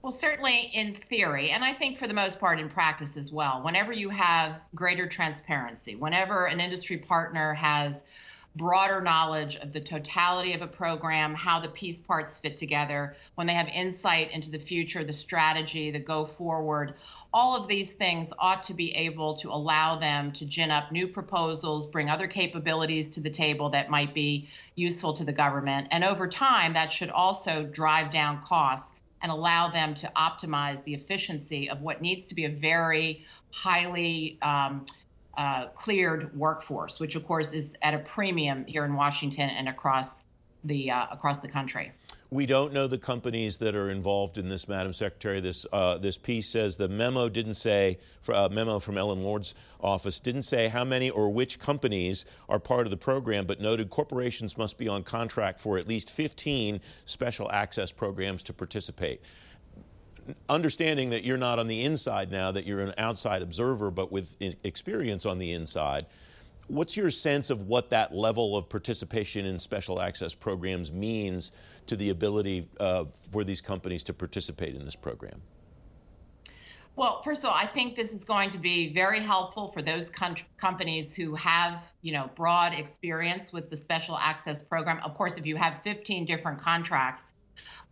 Well, 0.00 0.12
certainly 0.12 0.70
in 0.74 0.94
theory, 0.94 1.50
and 1.50 1.64
I 1.64 1.72
think 1.72 1.98
for 1.98 2.06
the 2.06 2.14
most 2.14 2.38
part 2.38 2.60
in 2.60 2.68
practice 2.68 3.16
as 3.16 3.32
well, 3.32 3.62
whenever 3.62 3.92
you 3.92 4.10
have 4.10 4.62
greater 4.74 5.08
transparency, 5.08 5.96
whenever 5.96 6.46
an 6.46 6.60
industry 6.60 6.98
partner 6.98 7.52
has 7.54 8.04
broader 8.56 9.00
knowledge 9.00 9.56
of 9.56 9.72
the 9.72 9.80
totality 9.80 10.52
of 10.52 10.62
a 10.62 10.66
program, 10.66 11.34
how 11.34 11.58
the 11.58 11.68
piece 11.68 12.00
parts 12.00 12.38
fit 12.38 12.56
together, 12.56 13.16
when 13.34 13.46
they 13.46 13.54
have 13.54 13.68
insight 13.68 14.30
into 14.30 14.50
the 14.50 14.58
future, 14.58 15.04
the 15.04 15.12
strategy, 15.12 15.90
the 15.90 15.98
go 15.98 16.24
forward, 16.24 16.94
all 17.32 17.56
of 17.56 17.66
these 17.66 17.92
things 17.92 18.32
ought 18.38 18.62
to 18.62 18.74
be 18.74 18.94
able 18.94 19.34
to 19.34 19.50
allow 19.50 19.96
them 19.96 20.30
to 20.30 20.44
gin 20.44 20.70
up 20.70 20.92
new 20.92 21.08
proposals, 21.08 21.84
bring 21.84 22.08
other 22.08 22.28
capabilities 22.28 23.10
to 23.10 23.20
the 23.20 23.30
table 23.30 23.70
that 23.70 23.90
might 23.90 24.14
be 24.14 24.48
useful 24.76 25.12
to 25.12 25.24
the 25.24 25.32
government. 25.32 25.88
And 25.90 26.04
over 26.04 26.28
time, 26.28 26.74
that 26.74 26.92
should 26.92 27.10
also 27.10 27.64
drive 27.64 28.12
down 28.12 28.40
costs 28.42 28.92
and 29.20 29.32
allow 29.32 29.68
them 29.68 29.94
to 29.94 30.12
optimize 30.14 30.84
the 30.84 30.94
efficiency 30.94 31.68
of 31.70 31.80
what 31.80 32.00
needs 32.00 32.26
to 32.26 32.34
be 32.36 32.44
a 32.44 32.50
very 32.50 33.24
highly 33.50 34.38
um, 34.42 34.84
uh, 35.36 35.66
cleared 35.68 36.36
workforce, 36.36 37.00
which 37.00 37.14
of 37.14 37.26
course 37.26 37.52
is 37.52 37.76
at 37.82 37.94
a 37.94 37.98
premium 37.98 38.64
here 38.66 38.84
in 38.84 38.94
Washington 38.94 39.50
and 39.50 39.68
across 39.68 40.22
the 40.64 40.90
uh, 40.90 41.06
across 41.10 41.38
the 41.38 41.48
country. 41.48 41.92
We 42.30 42.46
don't 42.46 42.72
know 42.72 42.86
the 42.86 42.98
companies 42.98 43.58
that 43.58 43.76
are 43.76 43.90
involved 43.90 44.38
in 44.38 44.48
this, 44.48 44.66
Madam 44.66 44.92
Secretary. 44.92 45.40
This 45.40 45.66
uh, 45.72 45.98
this 45.98 46.18
piece 46.18 46.48
says 46.48 46.76
the 46.76 46.88
memo 46.88 47.28
didn't 47.28 47.54
say, 47.54 47.98
uh, 48.32 48.48
memo 48.50 48.78
from 48.78 48.98
Ellen 48.98 49.22
Lord's 49.22 49.54
office 49.80 50.18
didn't 50.18 50.42
say 50.42 50.68
how 50.68 50.84
many 50.84 51.10
or 51.10 51.30
which 51.30 51.58
companies 51.58 52.24
are 52.48 52.58
part 52.58 52.86
of 52.86 52.90
the 52.90 52.96
program, 52.96 53.46
but 53.46 53.60
noted 53.60 53.90
corporations 53.90 54.56
must 54.56 54.78
be 54.78 54.88
on 54.88 55.02
contract 55.02 55.60
for 55.60 55.78
at 55.78 55.86
least 55.86 56.10
15 56.10 56.80
special 57.04 57.50
access 57.52 57.92
programs 57.92 58.42
to 58.44 58.52
participate 58.52 59.20
understanding 60.48 61.10
that 61.10 61.24
you're 61.24 61.38
not 61.38 61.58
on 61.58 61.66
the 61.66 61.82
inside 61.82 62.30
now, 62.30 62.50
that 62.52 62.66
you're 62.66 62.80
an 62.80 62.94
outside 62.98 63.42
observer, 63.42 63.90
but 63.90 64.12
with 64.12 64.36
experience 64.62 65.26
on 65.26 65.38
the 65.38 65.52
inside, 65.52 66.06
what's 66.68 66.96
your 66.96 67.10
sense 67.10 67.50
of 67.50 67.62
what 67.62 67.90
that 67.90 68.14
level 68.14 68.56
of 68.56 68.68
participation 68.68 69.46
in 69.46 69.58
special 69.58 70.00
access 70.00 70.34
programs 70.34 70.92
means 70.92 71.52
to 71.86 71.96
the 71.96 72.10
ability 72.10 72.68
uh, 72.80 73.04
for 73.30 73.44
these 73.44 73.60
companies 73.60 74.04
to 74.04 74.14
participate 74.14 74.74
in 74.74 74.84
this 74.84 74.96
program? 74.96 75.40
Well, 76.96 77.22
first 77.22 77.42
of 77.42 77.50
all, 77.50 77.56
I 77.56 77.66
think 77.66 77.96
this 77.96 78.14
is 78.14 78.24
going 78.24 78.50
to 78.50 78.58
be 78.58 78.92
very 78.92 79.18
helpful 79.18 79.68
for 79.68 79.82
those 79.82 80.10
com- 80.10 80.36
companies 80.58 81.12
who 81.12 81.34
have, 81.34 81.92
you 82.02 82.12
know, 82.12 82.30
broad 82.36 82.72
experience 82.72 83.52
with 83.52 83.68
the 83.68 83.76
special 83.76 84.16
access 84.16 84.62
program. 84.62 85.00
Of 85.04 85.14
course, 85.14 85.36
if 85.36 85.44
you 85.44 85.56
have 85.56 85.82
15 85.82 86.24
different 86.24 86.60
contracts, 86.60 87.33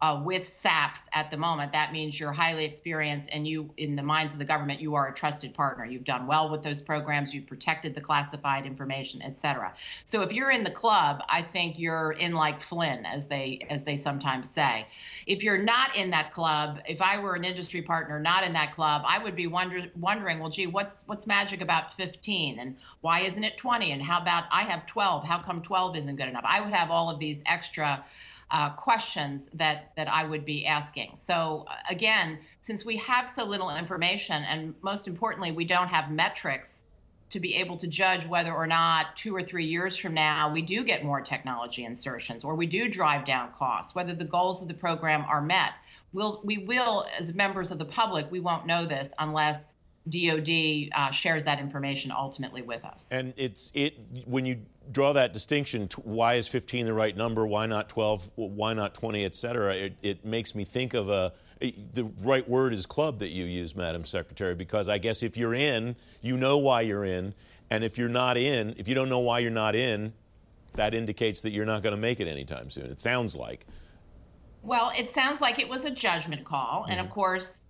uh, 0.02 0.20
with 0.20 0.48
SAPs 0.48 1.04
at 1.12 1.30
the 1.30 1.36
moment, 1.36 1.72
that 1.72 1.92
means 1.92 2.18
you're 2.18 2.32
highly 2.32 2.64
experienced 2.64 3.30
and 3.32 3.46
you, 3.46 3.70
in 3.76 3.94
the 3.94 4.02
minds 4.02 4.32
of 4.32 4.40
the 4.40 4.44
government, 4.44 4.80
you 4.80 4.96
are 4.96 5.06
a 5.06 5.14
trusted 5.14 5.54
partner. 5.54 5.84
You've 5.86 6.02
done 6.02 6.26
well 6.26 6.50
with 6.50 6.64
those 6.64 6.80
programs, 6.80 7.32
you've 7.32 7.46
protected 7.46 7.94
the 7.94 8.00
classified 8.00 8.66
information, 8.66 9.22
et 9.22 9.38
cetera. 9.38 9.72
So 10.04 10.22
if 10.22 10.32
you're 10.32 10.50
in 10.50 10.64
the 10.64 10.72
club, 10.72 11.22
I 11.28 11.40
think 11.40 11.78
you're 11.78 12.10
in 12.10 12.34
like 12.34 12.60
Flynn, 12.60 13.06
as 13.06 13.28
they 13.28 13.64
as 13.70 13.84
they 13.84 13.94
sometimes 13.94 14.50
say. 14.50 14.88
If 15.26 15.44
you're 15.44 15.62
not 15.62 15.96
in 15.96 16.10
that 16.10 16.32
club, 16.32 16.80
if 16.88 17.00
I 17.00 17.18
were 17.18 17.36
an 17.36 17.44
industry 17.44 17.82
partner 17.82 18.18
not 18.18 18.44
in 18.44 18.54
that 18.54 18.74
club, 18.74 19.02
I 19.06 19.20
would 19.20 19.36
be 19.36 19.46
wonder, 19.46 19.86
wondering, 20.00 20.40
well, 20.40 20.50
gee, 20.50 20.66
what's 20.66 21.04
what's 21.06 21.28
magic 21.28 21.60
about 21.60 21.96
15 21.96 22.58
and 22.58 22.76
why 23.02 23.20
isn't 23.20 23.44
it 23.44 23.56
20? 23.56 23.92
And 23.92 24.02
how 24.02 24.20
about 24.20 24.44
I 24.50 24.62
have 24.62 24.84
12? 24.86 25.24
How 25.24 25.38
come 25.38 25.62
12 25.62 25.96
isn't 25.98 26.16
good 26.16 26.28
enough? 26.28 26.44
I 26.44 26.60
would 26.60 26.74
have 26.74 26.90
all 26.90 27.08
of 27.08 27.20
these 27.20 27.40
extra 27.46 28.04
uh, 28.52 28.70
questions 28.70 29.48
that 29.54 29.92
that 29.96 30.12
I 30.12 30.24
would 30.24 30.44
be 30.44 30.66
asking. 30.66 31.16
So 31.16 31.66
uh, 31.68 31.74
again, 31.90 32.38
since 32.60 32.84
we 32.84 32.98
have 32.98 33.28
so 33.28 33.44
little 33.44 33.74
information, 33.74 34.44
and 34.44 34.74
most 34.82 35.08
importantly, 35.08 35.52
we 35.52 35.64
don't 35.64 35.88
have 35.88 36.10
metrics 36.10 36.82
to 37.30 37.40
be 37.40 37.56
able 37.56 37.78
to 37.78 37.86
judge 37.86 38.26
whether 38.26 38.52
or 38.52 38.66
not 38.66 39.16
two 39.16 39.34
or 39.34 39.40
three 39.40 39.64
years 39.64 39.96
from 39.96 40.12
now 40.12 40.52
we 40.52 40.60
do 40.60 40.84
get 40.84 41.02
more 41.02 41.22
technology 41.22 41.82
insertions 41.82 42.44
or 42.44 42.54
we 42.54 42.66
do 42.66 42.90
drive 42.90 43.24
down 43.24 43.50
costs, 43.58 43.94
whether 43.94 44.12
the 44.12 44.26
goals 44.26 44.60
of 44.60 44.68
the 44.68 44.74
program 44.74 45.24
are 45.26 45.40
met. 45.40 45.72
We'll, 46.12 46.42
we 46.44 46.58
will, 46.58 47.06
as 47.18 47.32
members 47.32 47.70
of 47.70 47.78
the 47.78 47.86
public, 47.86 48.30
we 48.30 48.40
won't 48.40 48.66
know 48.66 48.84
this 48.84 49.08
unless 49.18 49.72
DoD 50.08 50.90
uh, 50.94 51.10
shares 51.10 51.44
that 51.44 51.60
information 51.60 52.10
ultimately 52.10 52.62
with 52.62 52.84
us. 52.84 53.06
And 53.10 53.32
it's 53.36 53.70
it 53.74 53.98
when 54.26 54.44
you 54.46 54.58
draw 54.90 55.12
that 55.12 55.32
distinction. 55.32 55.88
Why 56.02 56.34
is 56.34 56.48
15 56.48 56.86
the 56.86 56.92
right 56.92 57.16
number? 57.16 57.46
Why 57.46 57.66
not 57.66 57.88
12? 57.88 58.30
Why 58.34 58.72
not 58.72 58.94
20? 58.94 59.24
Et 59.24 59.34
cetera. 59.34 59.74
It, 59.74 59.96
it 60.02 60.24
makes 60.24 60.54
me 60.54 60.64
think 60.64 60.94
of 60.94 61.08
a 61.08 61.32
the 61.92 62.04
right 62.22 62.48
word 62.48 62.72
is 62.72 62.86
club 62.86 63.20
that 63.20 63.28
you 63.28 63.44
use, 63.44 63.76
Madam 63.76 64.04
Secretary, 64.04 64.54
because 64.54 64.88
I 64.88 64.98
guess 64.98 65.22
if 65.22 65.36
you're 65.36 65.54
in, 65.54 65.96
you 66.20 66.36
know 66.36 66.58
why 66.58 66.80
you're 66.80 67.04
in, 67.04 67.34
and 67.70 67.84
if 67.84 67.96
you're 67.96 68.08
not 68.08 68.36
in, 68.36 68.74
if 68.78 68.88
you 68.88 68.94
don't 68.94 69.08
know 69.08 69.20
why 69.20 69.38
you're 69.38 69.50
not 69.50 69.74
in, 69.74 70.12
that 70.74 70.94
indicates 70.94 71.42
that 71.42 71.52
you're 71.52 71.66
not 71.66 71.82
going 71.82 71.94
to 71.94 72.00
make 72.00 72.20
it 72.20 72.26
anytime 72.26 72.70
soon. 72.70 72.86
It 72.86 73.00
sounds 73.00 73.36
like. 73.36 73.66
Well, 74.62 74.92
it 74.96 75.10
sounds 75.10 75.40
like 75.40 75.58
it 75.58 75.68
was 75.68 75.84
a 75.84 75.90
judgment 75.90 76.44
call, 76.44 76.82
mm-hmm. 76.82 76.92
and 76.92 77.00
of 77.00 77.10
course, 77.10 77.64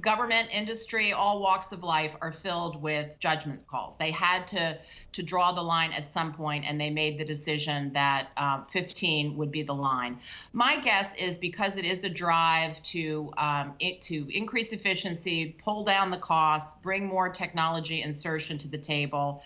government, 0.00 0.48
industry, 0.52 1.12
all 1.12 1.40
walks 1.40 1.72
of 1.72 1.82
life 1.82 2.16
are 2.20 2.32
filled 2.32 2.80
with 2.80 3.18
judgment 3.18 3.66
calls. 3.66 3.96
They 3.96 4.10
had 4.10 4.46
to 4.48 4.78
to 5.12 5.22
draw 5.22 5.52
the 5.52 5.62
line 5.62 5.92
at 5.92 6.08
some 6.08 6.32
point, 6.32 6.64
and 6.66 6.80
they 6.80 6.90
made 6.90 7.18
the 7.18 7.24
decision 7.24 7.92
that 7.92 8.30
um, 8.36 8.64
15 8.64 9.36
would 9.36 9.52
be 9.52 9.62
the 9.62 9.74
line. 9.74 10.18
My 10.52 10.80
guess 10.80 11.14
is 11.14 11.38
because 11.38 11.76
it 11.76 11.84
is 11.84 12.02
a 12.02 12.08
drive 12.08 12.82
to 12.84 13.32
um, 13.36 13.74
it, 13.78 14.02
to 14.02 14.26
increase 14.36 14.72
efficiency, 14.72 15.56
pull 15.62 15.84
down 15.84 16.10
the 16.10 16.18
costs, 16.18 16.74
bring 16.82 17.06
more 17.06 17.28
technology 17.28 18.02
insertion 18.02 18.58
to 18.58 18.68
the 18.68 18.78
table. 18.78 19.42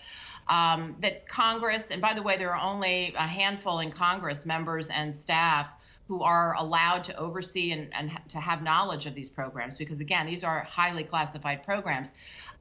Um, 0.47 0.95
that 1.01 1.27
Congress, 1.27 1.91
and 1.91 2.01
by 2.01 2.15
the 2.15 2.23
way, 2.23 2.35
there 2.35 2.55
are 2.55 2.73
only 2.73 3.13
a 3.15 3.27
handful 3.27 3.79
in 3.81 3.91
Congress, 3.91 4.47
members 4.47 4.89
and 4.89 5.13
staff 5.13 5.69
who 6.09 6.23
are 6.23 6.55
allowed 6.57 7.03
to 7.03 7.15
oversee 7.17 7.71
and, 7.71 7.93
and 7.93 8.11
to 8.27 8.39
have 8.39 8.63
knowledge 8.63 9.05
of 9.05 9.13
these 9.13 9.29
programs 9.29 9.77
because 9.77 9.99
again 9.99 10.25
these 10.25 10.43
are 10.43 10.63
highly 10.63 11.03
classified 11.03 11.63
programs. 11.63 12.11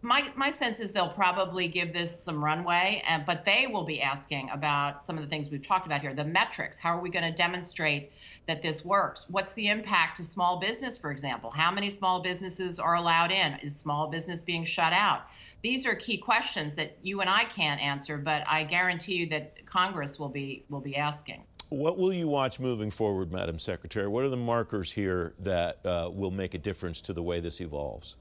My, 0.03 0.31
my 0.37 0.51
sense 0.51 0.79
is 0.81 0.93
they'll 0.93 1.09
probably 1.09 1.67
give 1.67 1.95
this 1.95 2.23
some 2.23 2.45
runway 2.45 3.03
and, 3.09 3.25
but 3.27 3.47
they 3.47 3.67
will 3.67 3.85
be 3.85 4.03
asking 4.03 4.51
about 4.51 5.03
some 5.03 5.17
of 5.17 5.25
the 5.25 5.31
things 5.31 5.51
we've 5.51 5.67
talked 5.67 5.87
about 5.87 6.03
here 6.03 6.13
the 6.13 6.27
metrics. 6.27 6.79
How 6.79 6.91
are 6.91 7.01
we 7.01 7.09
going 7.09 7.25
to 7.25 7.33
demonstrate 7.33 8.13
that 8.47 8.61
this 8.61 8.85
works? 8.85 9.25
What's 9.29 9.55
the 9.55 9.69
impact 9.69 10.19
to 10.19 10.25
small 10.25 10.61
business 10.61 10.99
for 10.99 11.11
example? 11.11 11.51
How 11.51 11.71
many 11.71 11.89
small 11.89 12.21
businesses 12.21 12.79
are 12.79 12.97
allowed 12.97 13.33
in? 13.33 13.55
Is 13.63 13.75
small 13.75 14.09
business 14.09 14.43
being 14.43 14.65
shut 14.65 14.93
out? 14.93 15.23
These 15.63 15.87
are 15.87 15.95
key 15.95 16.19
questions 16.19 16.75
that 16.75 16.99
you 17.03 17.23
and 17.23 17.31
i 17.31 17.45
can't 17.45 17.81
answer 17.81 18.17
but 18.17 18.45
i 18.47 18.63
guarantee 18.63 19.15
you 19.15 19.27
that 19.31 19.67
congress 19.67 20.17
will 20.17 20.29
be 20.29 20.65
will 20.69 20.81
be 20.81 20.95
asking 20.95 21.43
what 21.71 21.99
will 21.99 22.13
you 22.13 22.29
watch 22.29 22.59
moving 22.59 22.91
forward, 22.91 23.31
Madam 23.31 23.59
Secretary? 23.59 24.09
What 24.09 24.25
are 24.25 24.29
the 24.29 24.37
markers 24.37 24.93
here 24.93 25.35
that 25.41 25.85
uh, 25.85 26.11
will 26.13 26.31
make 26.31 26.55
a 26.55 26.59
difference 26.59 27.01
to 27.03 27.13
the 27.13 27.23
way 27.23 27.41
this 27.41 27.61
evolves? 27.61 28.17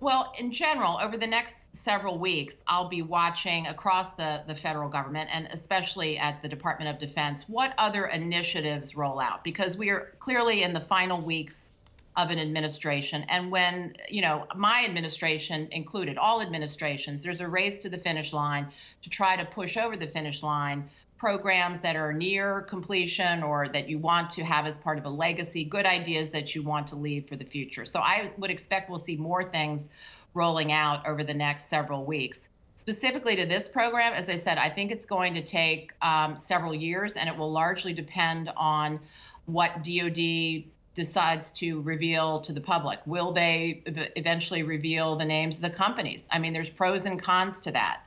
Well, 0.00 0.32
in 0.38 0.52
general, 0.52 0.98
over 1.02 1.16
the 1.16 1.26
next 1.26 1.74
several 1.74 2.18
weeks, 2.18 2.58
I'll 2.68 2.88
be 2.88 3.02
watching 3.02 3.66
across 3.66 4.12
the, 4.12 4.44
the 4.46 4.54
federal 4.54 4.88
government 4.88 5.28
and 5.32 5.48
especially 5.50 6.18
at 6.18 6.40
the 6.40 6.48
Department 6.48 6.90
of 6.90 7.00
Defense 7.00 7.48
what 7.48 7.74
other 7.78 8.06
initiatives 8.06 8.94
roll 8.94 9.18
out 9.18 9.42
because 9.42 9.76
we 9.76 9.88
are 9.88 10.12
clearly 10.20 10.62
in 10.62 10.72
the 10.72 10.80
final 10.80 11.20
weeks 11.20 11.70
of 12.16 12.30
an 12.30 12.38
administration. 12.38 13.24
And 13.28 13.50
when, 13.50 13.94
you 14.08 14.22
know, 14.22 14.46
my 14.54 14.84
administration 14.84 15.68
included, 15.72 16.16
all 16.16 16.42
administrations, 16.42 17.22
there's 17.22 17.40
a 17.40 17.48
race 17.48 17.80
to 17.80 17.88
the 17.88 17.98
finish 17.98 18.32
line 18.32 18.68
to 19.02 19.10
try 19.10 19.36
to 19.36 19.44
push 19.44 19.76
over 19.76 19.96
the 19.96 20.06
finish 20.06 20.44
line 20.44 20.88
programs 21.18 21.80
that 21.80 21.96
are 21.96 22.12
near 22.12 22.62
completion 22.62 23.42
or 23.42 23.68
that 23.68 23.88
you 23.88 23.98
want 23.98 24.30
to 24.30 24.44
have 24.44 24.66
as 24.66 24.78
part 24.78 24.98
of 24.98 25.04
a 25.04 25.10
legacy, 25.10 25.64
good 25.64 25.84
ideas 25.84 26.30
that 26.30 26.54
you 26.54 26.62
want 26.62 26.86
to 26.86 26.96
leave 26.96 27.28
for 27.28 27.34
the 27.34 27.44
future. 27.44 27.84
So 27.84 27.98
I 27.98 28.30
would 28.38 28.50
expect 28.50 28.88
we'll 28.88 28.98
see 28.98 29.16
more 29.16 29.42
things 29.42 29.88
rolling 30.32 30.72
out 30.72 31.06
over 31.06 31.24
the 31.24 31.34
next 31.34 31.68
several 31.68 32.04
weeks. 32.04 32.48
Specifically 32.76 33.34
to 33.36 33.46
this 33.46 33.68
program, 33.68 34.12
as 34.12 34.28
I 34.28 34.36
said, 34.36 34.56
I 34.56 34.68
think 34.68 34.92
it's 34.92 35.06
going 35.06 35.34
to 35.34 35.42
take 35.42 35.92
um, 36.00 36.36
several 36.36 36.74
years 36.74 37.16
and 37.16 37.28
it 37.28 37.36
will 37.36 37.50
largely 37.50 37.92
depend 37.92 38.50
on 38.56 39.00
what 39.46 39.82
DoD 39.82 40.64
decides 40.94 41.50
to 41.52 41.80
reveal 41.80 42.40
to 42.40 42.52
the 42.52 42.60
public. 42.60 43.00
Will 43.06 43.32
they 43.32 43.82
eventually 43.86 44.62
reveal 44.62 45.16
the 45.16 45.24
names 45.24 45.56
of 45.56 45.62
the 45.62 45.70
companies? 45.70 46.28
I 46.30 46.38
mean, 46.38 46.52
there's 46.52 46.68
pros 46.68 47.06
and 47.06 47.20
cons 47.20 47.60
to 47.62 47.72
that. 47.72 48.02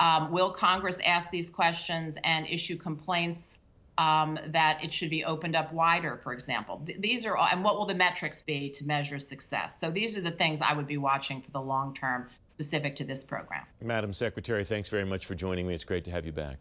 Um, 0.00 0.30
will 0.30 0.50
Congress 0.50 0.98
ask 1.04 1.30
these 1.30 1.50
questions 1.50 2.16
and 2.24 2.46
issue 2.46 2.76
complaints 2.76 3.58
um, 3.98 4.38
that 4.48 4.78
it 4.82 4.92
should 4.92 5.10
be 5.10 5.24
opened 5.24 5.56
up 5.56 5.72
wider, 5.72 6.16
for 6.16 6.32
example? 6.32 6.80
Th- 6.86 7.00
these 7.00 7.26
are, 7.26 7.36
and 7.50 7.64
what 7.64 7.76
will 7.76 7.86
the 7.86 7.94
metrics 7.94 8.42
be 8.42 8.70
to 8.70 8.84
measure 8.84 9.18
success? 9.18 9.80
So 9.80 9.90
these 9.90 10.16
are 10.16 10.20
the 10.20 10.30
things 10.30 10.60
I 10.60 10.72
would 10.72 10.86
be 10.86 10.98
watching 10.98 11.40
for 11.40 11.50
the 11.50 11.60
long 11.60 11.94
term 11.94 12.28
specific 12.46 12.94
to 12.96 13.04
this 13.04 13.24
program. 13.24 13.64
Madam 13.82 14.12
Secretary, 14.12 14.64
thanks 14.64 14.88
very 14.88 15.04
much 15.04 15.26
for 15.26 15.34
joining 15.34 15.66
me. 15.66 15.74
It's 15.74 15.84
great 15.84 16.04
to 16.04 16.10
have 16.12 16.24
you 16.24 16.32
back. 16.32 16.58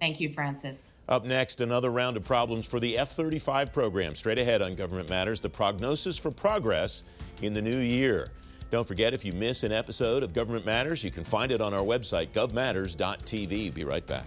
Thank 0.00 0.20
you, 0.20 0.30
Francis. 0.30 0.92
Up 1.08 1.24
next, 1.24 1.60
another 1.60 1.90
round 1.90 2.16
of 2.16 2.24
problems 2.24 2.66
for 2.66 2.80
the 2.80 2.98
F 2.98 3.12
35 3.12 3.72
program. 3.72 4.14
Straight 4.14 4.38
ahead 4.38 4.60
on 4.60 4.74
Government 4.74 5.08
Matters, 5.08 5.40
the 5.40 5.48
prognosis 5.48 6.18
for 6.18 6.30
progress 6.30 7.04
in 7.40 7.52
the 7.54 7.62
new 7.62 7.78
year. 7.78 8.28
Don't 8.72 8.88
forget, 8.88 9.12
if 9.12 9.22
you 9.22 9.34
miss 9.34 9.64
an 9.64 9.70
episode 9.70 10.22
of 10.22 10.32
Government 10.32 10.64
Matters, 10.64 11.04
you 11.04 11.10
can 11.10 11.24
find 11.24 11.52
it 11.52 11.60
on 11.60 11.74
our 11.74 11.82
website, 11.82 12.28
govmatters.tv. 12.28 13.74
Be 13.74 13.84
right 13.84 14.06
back. 14.06 14.24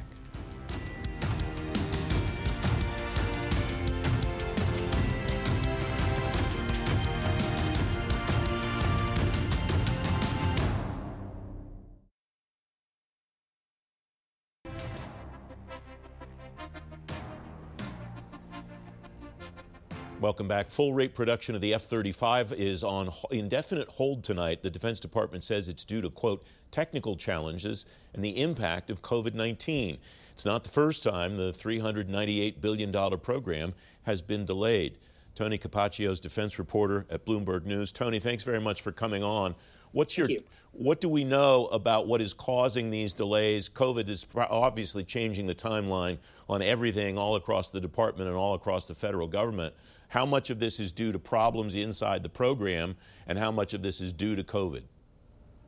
Welcome 20.26 20.48
back. 20.48 20.72
Full 20.72 20.92
rate 20.92 21.14
production 21.14 21.54
of 21.54 21.62
the 21.62 21.76
F 21.76 21.84
35 21.84 22.54
is 22.54 22.84
on 22.84 23.12
indefinite 23.30 23.88
hold 23.90 24.24
tonight. 24.24 24.64
The 24.64 24.72
Defense 24.72 25.00
Department 25.00 25.44
says 25.44 25.70
it's 25.70 25.86
due 25.86 26.02
to, 26.02 26.10
quote, 26.10 26.44
technical 26.72 27.16
challenges 27.16 27.86
and 28.12 28.24
the 28.24 28.42
impact 28.42 28.90
of 28.90 29.04
COVID 29.04 29.36
19. 29.36 30.00
It's 30.32 30.44
not 30.44 30.64
the 30.64 30.72
first 30.72 31.04
time 31.04 31.36
the 31.36 31.52
$398 31.52 32.60
billion 32.60 32.92
program 33.20 33.76
has 34.02 34.24
been 34.24 34.46
delayed. 34.46 34.98
Tony 35.36 35.60
Capaccio, 35.60 36.20
defense 36.20 36.58
reporter 36.58 37.06
at 37.12 37.24
Bloomberg 37.24 37.66
News. 37.66 37.92
Tony, 37.92 38.18
thanks 38.18 38.42
very 38.42 38.60
much 38.60 38.82
for 38.82 38.92
coming 38.92 39.22
on. 39.22 39.54
What's 39.92 40.18
your, 40.18 40.28
you. 40.28 40.44
what 40.72 41.02
do 41.02 41.08
we 41.08 41.24
know 41.24 41.68
about 41.68 42.08
what 42.08 42.20
is 42.20 42.34
causing 42.34 42.90
these 42.90 43.14
delays? 43.14 43.70
COVID 43.70 44.10
is 44.10 44.26
obviously 44.36 45.04
changing 45.04 45.46
the 45.46 45.54
timeline 45.54 46.18
on 46.50 46.64
everything 46.64 47.16
all 47.16 47.36
across 47.36 47.70
the 47.70 47.80
department 47.80 48.28
and 48.28 48.36
all 48.36 48.56
across 48.56 48.88
the 48.88 48.96
federal 48.96 49.28
government. 49.28 49.76
How 50.10 50.26
much 50.26 50.50
of 50.50 50.60
this 50.60 50.80
is 50.80 50.92
due 50.92 51.12
to 51.12 51.20
problems 51.20 51.76
inside 51.76 52.24
the 52.24 52.30
program, 52.30 52.96
and 53.28 53.38
how 53.38 53.52
much 53.52 53.74
of 53.74 53.82
this 53.82 54.02
is 54.02 54.14
due 54.14 54.36
to 54.36 54.44
COVID? 54.44 54.84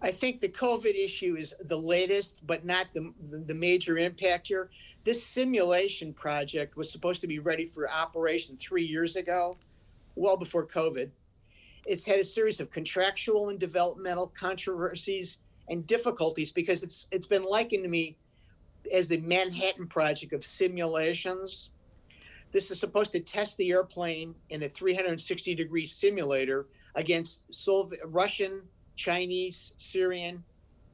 I 0.02 0.12
think 0.12 0.40
the 0.40 0.50
COVID 0.50 0.94
issue 0.96 1.36
is 1.38 1.56
the 1.60 1.78
latest, 1.78 2.46
but 2.46 2.66
not 2.66 2.88
the, 2.94 3.12
the, 3.20 3.54
major 3.56 3.98
impact 3.98 4.48
here. 4.48 4.70
This 5.04 5.26
simulation 5.26 6.14
project 6.14 6.78
was 6.78 6.92
supposed 6.92 7.22
to 7.22 7.28
be 7.28 7.40
ready 7.40 7.66
for 7.66 7.90
operation 7.90 8.58
three 8.58 8.84
years 8.84 9.16
ago, 9.16 9.58
well 10.16 10.38
before 10.38 10.68
COVID. 10.68 11.10
It's 11.86 12.06
had 12.06 12.20
a 12.20 12.24
series 12.24 12.60
of 12.60 12.70
contractual 12.70 13.50
and 13.50 13.58
developmental 13.58 14.28
controversies 14.28 15.40
and 15.70 15.88
difficulties 15.88 16.52
because 16.52 16.84
it's 16.84 17.08
it's 17.12 17.28
been 17.28 17.44
likened 17.44 17.84
to 17.84 17.90
me 17.90 18.18
as 18.94 19.08
the 19.08 19.18
Manhattan 19.18 19.88
Project 19.88 20.34
of 20.34 20.46
simulations. 20.46 21.72
This 22.52 22.72
is 22.72 22.80
supposed 22.80 23.12
to 23.14 23.20
test 23.20 23.58
the 23.58 23.72
airplane 23.72 24.36
in 24.50 24.64
a 24.64 24.70
360 24.70 25.56
degree 25.56 25.86
simulator 25.86 26.68
against 26.96 27.54
Soviet, 27.54 28.02
Russian, 28.06 28.62
Chinese, 28.96 29.74
Syrian 29.78 30.44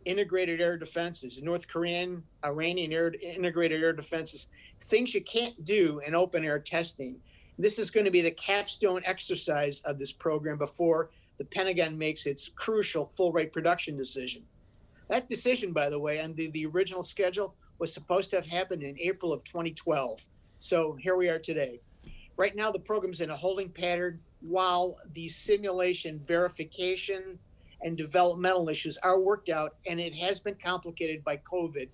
integrated 0.06 0.62
air 0.62 0.78
defenses, 0.78 1.42
North 1.42 1.68
Korean, 1.68 2.24
Iranian 2.44 2.92
air, 2.92 3.14
integrated 3.22 3.82
air 3.82 3.94
defenses, 3.94 4.48
things 4.82 5.14
you 5.14 5.22
can't 5.22 5.64
do 5.64 6.02
in 6.06 6.16
open 6.16 6.44
air 6.44 6.60
testing. 6.60 7.18
This 7.58 7.80
is 7.80 7.92
going 7.92 8.06
to 8.06 8.12
be 8.12 8.22
the 8.22 8.32
capstone 8.32 9.02
exercise 9.06 9.82
of 9.82 10.00
this 10.00 10.12
program 10.12 10.58
before 10.58 11.12
the 11.38 11.46
Pentagon 11.46 11.98
makes 11.98 12.26
its 12.26 12.50
crucial 12.50 13.06
full 13.08 13.32
rate 13.32 13.54
production 13.54 13.98
decision. 13.98 14.44
That 15.10 15.30
decision, 15.30 15.74
by 15.74 15.90
the 15.90 16.00
way, 16.00 16.22
on 16.22 16.34
the, 16.34 16.50
the 16.52 16.66
original 16.66 17.04
schedule 17.04 17.56
was 17.80 17.94
supposed 17.94 18.30
to 18.32 18.38
have 18.38 18.46
happened 18.46 18.84
in 18.84 19.00
April 19.00 19.34
of 19.34 19.44
2012. 19.44 20.22
So 20.64 20.94
here 20.94 21.18
we 21.18 21.28
are 21.28 21.40
today. 21.40 21.82
Right 22.38 22.56
now, 22.56 22.72
the 22.72 22.80
program's 22.80 23.20
in 23.20 23.30
a 23.30 23.36
holding 23.36 23.68
pattern 23.68 24.22
while 24.40 24.98
the 25.14 25.28
simulation 25.28 26.22
verification 26.26 27.38
and 27.82 27.98
developmental 27.98 28.70
issues 28.70 28.98
are 29.04 29.20
worked 29.20 29.50
out, 29.50 29.76
and 29.88 30.00
it 30.00 30.14
has 30.14 30.40
been 30.40 30.56
complicated 30.56 31.22
by 31.22 31.36
COVID. 31.36 31.90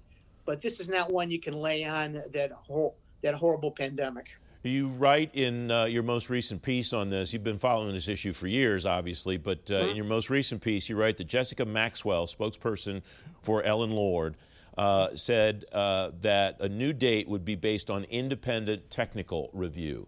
But 0.45 0.61
this 0.61 0.79
is 0.79 0.87
not 0.87 1.11
one 1.11 1.31
you 1.31 1.39
can 1.39 1.55
lay 1.55 1.83
on 1.83 2.21
that 2.31 2.51
hor- 2.51 2.93
that 3.23 3.33
horrible 3.33 3.71
pandemic. 3.71 4.29
You 4.61 4.89
write 4.89 5.31
in 5.33 5.71
uh, 5.71 5.85
your 5.85 6.03
most 6.03 6.29
recent 6.29 6.61
piece 6.61 6.93
on 6.93 7.09
this. 7.09 7.33
You've 7.33 7.43
been 7.43 7.57
following 7.57 7.95
this 7.95 8.07
issue 8.07 8.33
for 8.33 8.45
years, 8.45 8.85
obviously, 8.85 9.37
but 9.37 9.71
uh, 9.71 9.79
mm-hmm. 9.79 9.89
in 9.89 9.95
your 9.95 10.05
most 10.05 10.29
recent 10.29 10.61
piece, 10.61 10.89
you 10.89 10.95
write 10.95 11.17
that 11.17 11.27
Jessica 11.27 11.65
Maxwell, 11.65 12.27
spokesperson 12.27 13.01
for 13.41 13.63
Ellen 13.63 13.89
Lord, 13.89 14.35
uh, 14.79 15.13
said 15.13 15.65
uh, 15.73 16.09
that 16.21 16.55
a 16.61 16.69
new 16.69 16.93
date 16.93 17.27
would 17.27 17.43
be 17.43 17.55
based 17.55 17.89
on 17.89 18.05
independent 18.05 18.89
technical 18.89 19.49
review. 19.51 20.07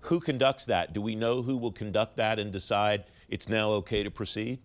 Who 0.00 0.18
conducts 0.18 0.64
that? 0.64 0.92
Do 0.92 1.00
we 1.00 1.14
know 1.14 1.42
who 1.42 1.56
will 1.56 1.70
conduct 1.70 2.16
that 2.16 2.40
and 2.40 2.50
decide 2.50 3.04
it's 3.28 3.48
now 3.48 3.70
okay 3.70 4.02
to 4.02 4.10
proceed? 4.10 4.58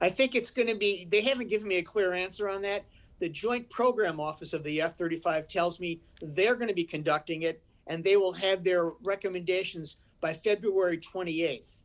I 0.00 0.08
think 0.08 0.34
it's 0.34 0.48
going 0.48 0.68
to 0.68 0.74
be, 0.74 1.04
they 1.04 1.20
haven't 1.20 1.50
given 1.50 1.68
me 1.68 1.76
a 1.76 1.82
clear 1.82 2.14
answer 2.14 2.48
on 2.48 2.62
that. 2.62 2.86
The 3.18 3.28
Joint 3.28 3.68
Program 3.68 4.20
Office 4.20 4.54
of 4.54 4.64
the 4.64 4.80
F 4.80 4.96
35 4.96 5.48
tells 5.48 5.78
me 5.78 6.00
they're 6.22 6.54
going 6.54 6.68
to 6.68 6.74
be 6.74 6.84
conducting 6.84 7.42
it 7.42 7.62
and 7.86 8.02
they 8.02 8.16
will 8.16 8.32
have 8.32 8.64
their 8.64 8.86
recommendations 9.04 9.98
by 10.22 10.32
February 10.32 10.96
28th, 10.96 11.82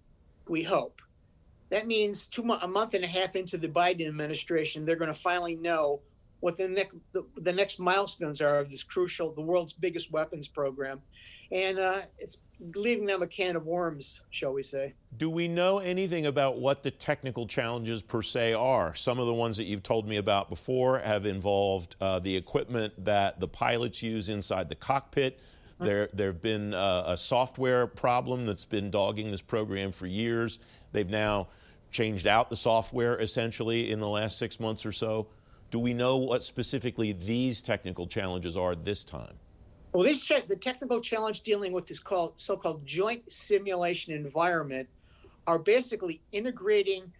we 0.47 0.63
hope. 0.63 1.01
That 1.67 1.85
means 1.85 2.27
two, 2.27 2.49
a 2.49 2.67
month 2.67 2.93
and 2.93 3.03
a 3.03 3.07
half 3.07 3.35
into 3.35 3.57
the 3.57 3.67
Biden 3.67 4.07
administration, 4.07 4.85
they're 4.85 4.95
going 4.95 5.13
to 5.13 5.19
finally 5.19 5.57
know 5.57 5.99
what 6.41 6.57
the 6.57 6.67
next 6.67 6.95
the, 7.13 7.25
the, 7.37 7.53
next 7.53 7.79
milestones 7.79 8.41
are 8.41 8.59
of 8.59 8.69
this 8.69 8.83
crucial, 8.83 9.31
the 9.31 9.41
world's 9.41 9.73
biggest 9.73 10.11
weapons 10.11 10.47
program, 10.47 11.01
and 11.51 11.79
uh, 11.79 12.01
it's 12.19 12.41
leaving 12.75 13.05
them 13.05 13.21
a 13.21 13.27
can 13.27 13.55
of 13.55 13.65
worms, 13.65 14.21
shall 14.29 14.53
we 14.53 14.63
say? 14.63 14.93
Do 15.17 15.29
we 15.29 15.47
know 15.47 15.79
anything 15.79 16.25
about 16.25 16.59
what 16.59 16.83
the 16.83 16.91
technical 16.91 17.47
challenges 17.47 18.01
per 18.01 18.21
se 18.21 18.53
are? 18.53 18.93
Some 18.93 19.19
of 19.19 19.27
the 19.27 19.33
ones 19.33 19.57
that 19.57 19.65
you've 19.65 19.83
told 19.83 20.07
me 20.07 20.17
about 20.17 20.49
before 20.49 20.99
have 20.99 21.25
involved 21.25 21.95
uh, 22.01 22.19
the 22.19 22.35
equipment 22.35 22.93
that 23.05 23.39
the 23.39 23.47
pilots 23.47 24.03
use 24.03 24.29
inside 24.29 24.69
the 24.69 24.75
cockpit. 24.75 25.39
There, 25.79 26.09
there 26.13 26.27
have 26.27 26.43
been 26.43 26.75
uh, 26.75 27.05
a 27.07 27.17
software 27.17 27.87
problem 27.87 28.45
that's 28.45 28.65
been 28.65 28.91
dogging 28.91 29.31
this 29.31 29.41
program 29.41 29.91
for 29.91 30.05
years. 30.05 30.59
They've 30.91 31.09
now 31.09 31.47
changed 31.89 32.27
out 32.27 32.51
the 32.51 32.55
software 32.55 33.19
essentially 33.19 33.91
in 33.91 33.99
the 33.99 34.07
last 34.07 34.37
six 34.37 34.59
months 34.59 34.85
or 34.85 34.91
so. 34.91 35.27
Do 35.71 35.79
we 35.79 35.93
know 35.93 36.17
what 36.17 36.43
specifically 36.43 37.13
these 37.13 37.61
technical 37.61 38.05
challenges 38.05 38.57
are 38.57 38.75
this 38.75 39.05
time? 39.05 39.35
Well, 39.93 40.03
this 40.03 40.27
the 40.27 40.55
technical 40.57 40.99
challenge 40.99 41.41
dealing 41.41 41.71
with 41.71 41.87
this 41.87 41.99
called 41.99 42.33
so-called 42.35 42.85
joint 42.85 43.31
simulation 43.31 44.13
environment 44.13 44.89
are 45.47 45.57
basically 45.57 46.21
integrating 46.33 47.11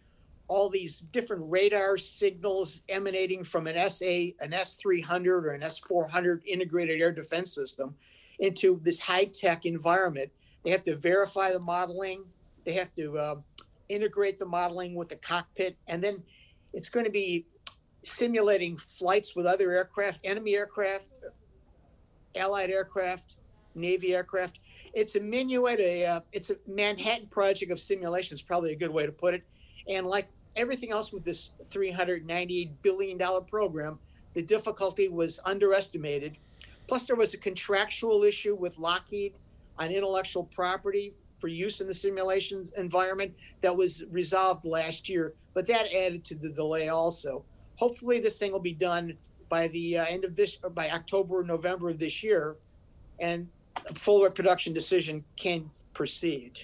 all 0.50 0.70
these 0.70 1.00
different 1.00 1.44
radar 1.48 1.98
signals 1.98 2.82
emanating 2.90 3.42
from 3.42 3.68
an 3.68 3.78
SA, 3.90 4.36
an 4.42 4.52
S300 4.52 5.28
or 5.28 5.52
an 5.52 5.62
S400 5.62 6.42
integrated 6.46 7.00
air 7.02 7.12
defense 7.12 7.56
system 7.56 7.96
into 8.40 8.82
this 8.84 9.00
high-tech 9.00 9.66
environment. 9.66 10.30
They 10.66 10.72
have 10.72 10.84
to 10.84 10.98
verify 10.98 11.54
the 11.54 11.60
modeling. 11.60 12.26
They 12.66 12.74
have 12.74 12.94
to 12.96 13.18
uh, 13.18 13.36
integrate 13.88 14.40
the 14.40 14.46
modeling 14.46 14.94
with 14.94 15.08
the 15.08 15.16
cockpit, 15.16 15.78
and 15.88 16.04
then 16.04 16.22
it's 16.74 16.90
going 16.90 17.06
to 17.06 17.12
be 17.12 17.46
simulating 18.04 18.78
flights 18.78 19.36
with 19.36 19.46
other 19.46 19.72
aircraft, 19.72 20.22
enemy 20.24 20.56
aircraft, 20.56 21.10
allied 22.36 22.70
aircraft, 22.70 23.38
Navy 23.76 24.16
aircraft. 24.16 24.60
It's 24.94 25.16
a 25.16 25.20
minuet, 25.20 25.80
a 25.80 26.06
uh, 26.06 26.20
it's 26.34 26.50
a 26.50 26.58
Manhattan 26.68 27.28
project 27.28 27.72
of 27.72 27.80
simulation. 27.80 28.38
Probably 28.46 28.74
a 28.74 28.76
good 28.76 28.92
way 28.92 29.06
to 29.06 29.12
put 29.12 29.34
it. 29.34 29.44
And 29.88 30.06
like 30.06 30.28
everything 30.56 30.92
else 30.92 31.14
with 31.14 31.24
this 31.24 31.52
398 31.66 32.82
billion 32.82 33.18
dollar 33.18 33.42
program, 33.42 34.00
the 34.34 34.42
difficulty 34.42 35.08
was 35.08 35.40
underestimated. 35.46 36.38
Plus, 36.88 37.08
there 37.08 37.16
was 37.16 37.34
a 37.34 37.38
contractual 37.38 38.24
issue 38.24 38.56
with 38.56 38.78
Lockheed 38.78 39.34
on 39.80 39.92
intellectual 39.92 40.44
property 40.44 41.14
for 41.40 41.48
use 41.48 41.80
in 41.80 41.88
the 41.88 41.94
simulations 41.94 42.72
environment 42.78 43.34
that 43.62 43.76
was 43.76 44.04
resolved 44.12 44.66
last 44.66 45.08
year, 45.08 45.34
but 45.54 45.66
that 45.68 45.92
added 45.94 46.24
to 46.26 46.36
the 46.36 46.50
delay 46.50 46.90
also 46.90 47.46
hopefully 47.82 48.20
this 48.20 48.38
thing 48.38 48.52
will 48.52 48.60
be 48.60 48.74
done 48.74 49.18
by 49.50 49.68
the 49.70 49.98
uh, 49.98 50.06
end 50.08 50.24
of 50.24 50.36
this 50.36 50.60
or 50.64 50.70
by 50.70 50.90
October 50.92 51.40
or 51.40 51.44
November 51.44 51.90
of 51.90 51.98
this 51.98 52.24
year, 52.24 52.56
and 53.20 53.50
a 53.90 53.94
full 53.96 54.30
production 54.30 54.72
decision 54.72 55.24
can 55.36 55.68
proceed. 55.94 56.60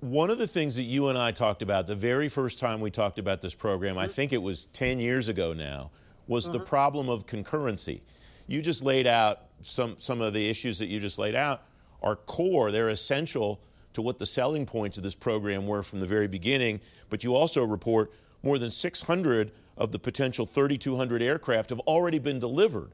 One 0.00 0.28
of 0.28 0.36
the 0.36 0.46
things 0.46 0.76
that 0.76 0.82
you 0.82 1.08
and 1.08 1.16
I 1.16 1.32
talked 1.32 1.62
about 1.62 1.86
the 1.86 1.96
very 1.96 2.28
first 2.28 2.58
time 2.58 2.80
we 2.80 2.90
talked 2.90 3.18
about 3.18 3.40
this 3.40 3.54
program, 3.54 3.96
mm-hmm. 3.96 4.04
I 4.04 4.08
think 4.08 4.34
it 4.34 4.42
was 4.42 4.66
10 4.66 5.00
years 5.00 5.28
ago 5.28 5.54
now, 5.54 5.90
was 6.28 6.44
mm-hmm. 6.44 6.58
the 6.58 6.60
problem 6.60 7.08
of 7.08 7.26
concurrency. 7.26 8.02
You 8.46 8.60
just 8.60 8.82
laid 8.82 9.06
out 9.06 9.46
some, 9.62 9.96
some 9.98 10.20
of 10.20 10.34
the 10.34 10.48
issues 10.48 10.78
that 10.80 10.88
you 10.88 11.00
just 11.00 11.18
laid 11.18 11.34
out 11.34 11.62
are 12.02 12.14
core, 12.14 12.70
they're 12.70 12.90
essential 12.90 13.62
to 13.94 14.02
what 14.02 14.18
the 14.18 14.26
selling 14.26 14.66
points 14.66 14.98
of 14.98 15.02
this 15.02 15.14
program 15.14 15.66
were 15.66 15.82
from 15.82 16.00
the 16.00 16.06
very 16.06 16.28
beginning. 16.28 16.78
But 17.08 17.24
you 17.24 17.34
also 17.34 17.64
report 17.64 18.12
more 18.42 18.58
than 18.58 18.70
600 18.70 19.50
of 19.76 19.92
the 19.92 19.98
potential 19.98 20.46
3,200 20.46 21.22
aircraft 21.22 21.70
have 21.70 21.80
already 21.80 22.18
been 22.18 22.38
delivered. 22.38 22.92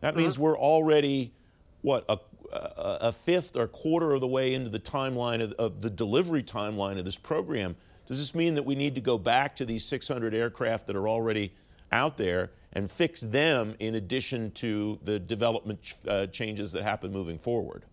That 0.00 0.16
means 0.16 0.36
uh-huh. 0.36 0.44
we're 0.44 0.58
already, 0.58 1.32
what, 1.82 2.04
a, 2.08 2.18
a, 2.52 3.12
fifth 3.12 3.56
or 3.56 3.66
quarter 3.68 4.12
of 4.12 4.20
the 4.20 4.28
way 4.28 4.54
into 4.54 4.68
the 4.68 4.80
timeline 4.80 5.42
of, 5.42 5.52
of, 5.52 5.80
the 5.80 5.90
delivery 5.90 6.42
timeline 6.42 6.98
of 6.98 7.04
this 7.04 7.16
program. 7.16 7.76
Does 8.06 8.18
this 8.18 8.34
mean 8.34 8.54
that 8.54 8.64
we 8.64 8.74
need 8.74 8.94
to 8.96 9.00
go 9.00 9.16
back 9.16 9.54
to 9.56 9.64
these 9.64 9.84
600 9.84 10.34
aircraft 10.34 10.86
that 10.88 10.96
are 10.96 11.08
already 11.08 11.52
out 11.92 12.16
there 12.16 12.50
and 12.72 12.90
fix 12.90 13.20
them 13.20 13.76
in 13.78 13.94
addition 13.94 14.50
to 14.52 14.98
the 15.04 15.18
development 15.18 15.94
uh, 16.08 16.26
changes 16.26 16.72
that 16.72 16.82
happen 16.82 17.12
moving 17.12 17.38
forward? 17.38 17.84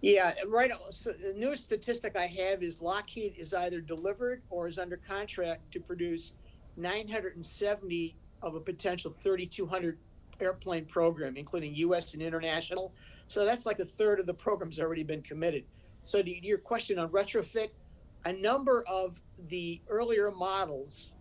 Yeah, 0.00 0.32
right. 0.48 0.70
So 0.90 1.12
the 1.12 1.32
newest 1.34 1.62
statistic 1.62 2.14
I 2.16 2.26
have 2.26 2.62
is 2.62 2.82
Lockheed 2.82 3.34
is 3.38 3.54
either 3.54 3.80
delivered 3.80 4.42
or 4.50 4.68
is 4.68 4.78
under 4.78 4.98
contract 4.98 5.70
to 5.72 5.80
produce 5.80 6.32
970 6.76 8.16
of 8.42 8.54
a 8.54 8.60
potential 8.60 9.14
3,200 9.22 9.98
airplane 10.40 10.84
program, 10.84 11.36
including 11.36 11.74
U.S. 11.76 12.14
and 12.14 12.22
international. 12.22 12.92
So 13.26 13.44
that's 13.44 13.66
like 13.66 13.78
a 13.78 13.84
third 13.84 14.20
of 14.20 14.26
the 14.26 14.34
program's 14.34 14.80
already 14.80 15.04
been 15.04 15.22
committed. 15.22 15.64
So, 16.02 16.20
to 16.20 16.46
your 16.46 16.58
question 16.58 16.98
on 16.98 17.08
retrofit, 17.08 17.70
a 18.26 18.32
number 18.32 18.84
of 18.90 19.22
the 19.48 19.80
earlier 19.88 20.30
models 20.30 21.12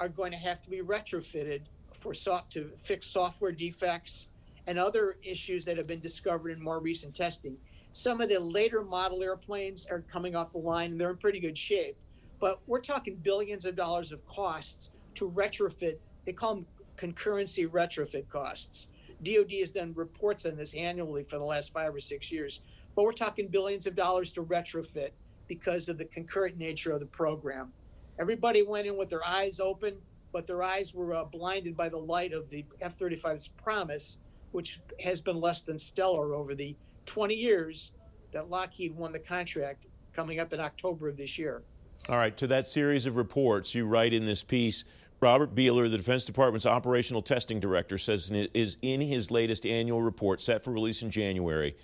are 0.00 0.08
going 0.08 0.32
to 0.32 0.38
have 0.38 0.60
to 0.62 0.70
be 0.70 0.80
retrofitted 0.80 1.62
for 1.92 2.14
soft 2.14 2.52
to 2.52 2.72
fix 2.76 3.06
software 3.06 3.52
defects 3.52 4.28
and 4.66 4.78
other 4.78 5.18
issues 5.22 5.64
that 5.64 5.76
have 5.76 5.86
been 5.86 6.00
discovered 6.00 6.50
in 6.50 6.62
more 6.62 6.80
recent 6.80 7.14
testing. 7.14 7.56
Some 7.92 8.20
of 8.20 8.28
the 8.28 8.40
later 8.40 8.82
model 8.82 9.22
airplanes 9.22 9.86
are 9.86 10.00
coming 10.00 10.34
off 10.34 10.52
the 10.52 10.58
line 10.58 10.92
and 10.92 11.00
they're 11.00 11.10
in 11.10 11.16
pretty 11.16 11.38
good 11.38 11.56
shape, 11.56 11.96
but 12.44 12.60
we're 12.66 12.78
talking 12.78 13.16
billions 13.16 13.64
of 13.64 13.74
dollars 13.74 14.12
of 14.12 14.26
costs 14.26 14.90
to 15.14 15.30
retrofit. 15.30 15.96
They 16.26 16.34
call 16.34 16.56
them 16.56 16.66
concurrency 16.94 17.66
retrofit 17.66 18.28
costs. 18.28 18.88
DoD 19.22 19.50
has 19.60 19.70
done 19.70 19.94
reports 19.94 20.44
on 20.44 20.54
this 20.54 20.74
annually 20.74 21.24
for 21.24 21.38
the 21.38 21.44
last 21.46 21.72
five 21.72 21.94
or 21.94 22.00
six 22.00 22.30
years, 22.30 22.60
but 22.94 23.04
we're 23.04 23.12
talking 23.12 23.48
billions 23.48 23.86
of 23.86 23.96
dollars 23.96 24.30
to 24.34 24.42
retrofit 24.42 25.12
because 25.48 25.88
of 25.88 25.96
the 25.96 26.04
concurrent 26.04 26.58
nature 26.58 26.92
of 26.92 27.00
the 27.00 27.06
program. 27.06 27.72
Everybody 28.18 28.62
went 28.62 28.86
in 28.86 28.98
with 28.98 29.08
their 29.08 29.26
eyes 29.26 29.58
open, 29.58 29.96
but 30.30 30.46
their 30.46 30.62
eyes 30.62 30.94
were 30.94 31.14
uh, 31.14 31.24
blinded 31.24 31.78
by 31.78 31.88
the 31.88 31.96
light 31.96 32.34
of 32.34 32.50
the 32.50 32.66
F 32.82 32.98
35's 32.98 33.48
promise, 33.48 34.18
which 34.52 34.82
has 35.02 35.22
been 35.22 35.36
less 35.36 35.62
than 35.62 35.78
stellar 35.78 36.34
over 36.34 36.54
the 36.54 36.76
20 37.06 37.34
years 37.34 37.92
that 38.32 38.50
Lockheed 38.50 38.94
won 38.94 39.12
the 39.12 39.18
contract 39.18 39.86
coming 40.12 40.40
up 40.40 40.52
in 40.52 40.60
October 40.60 41.08
of 41.08 41.16
this 41.16 41.38
year. 41.38 41.62
All 42.06 42.18
right, 42.18 42.36
to 42.36 42.46
that 42.48 42.66
series 42.66 43.06
of 43.06 43.16
reports, 43.16 43.74
you 43.74 43.86
write 43.86 44.12
in 44.12 44.26
this 44.26 44.42
piece 44.42 44.84
Robert 45.20 45.54
Behler, 45.54 45.90
the 45.90 45.96
Defense 45.96 46.26
Department's 46.26 46.66
operational 46.66 47.22
testing 47.22 47.60
director, 47.60 47.96
says 47.96 48.30
is 48.30 48.76
in 48.82 49.00
his 49.00 49.30
latest 49.30 49.64
annual 49.64 50.02
report 50.02 50.42
set 50.42 50.62
for 50.62 50.70
release 50.70 51.00
in 51.00 51.10
January. 51.10 51.74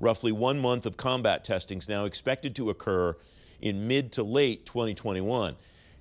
Roughly 0.00 0.32
one 0.32 0.58
month 0.58 0.84
of 0.84 0.96
combat 0.96 1.44
testing 1.44 1.78
is 1.78 1.88
now 1.88 2.06
expected 2.06 2.56
to 2.56 2.70
occur 2.70 3.16
in 3.60 3.86
mid 3.86 4.10
to 4.14 4.24
late 4.24 4.66
2021. 4.66 5.54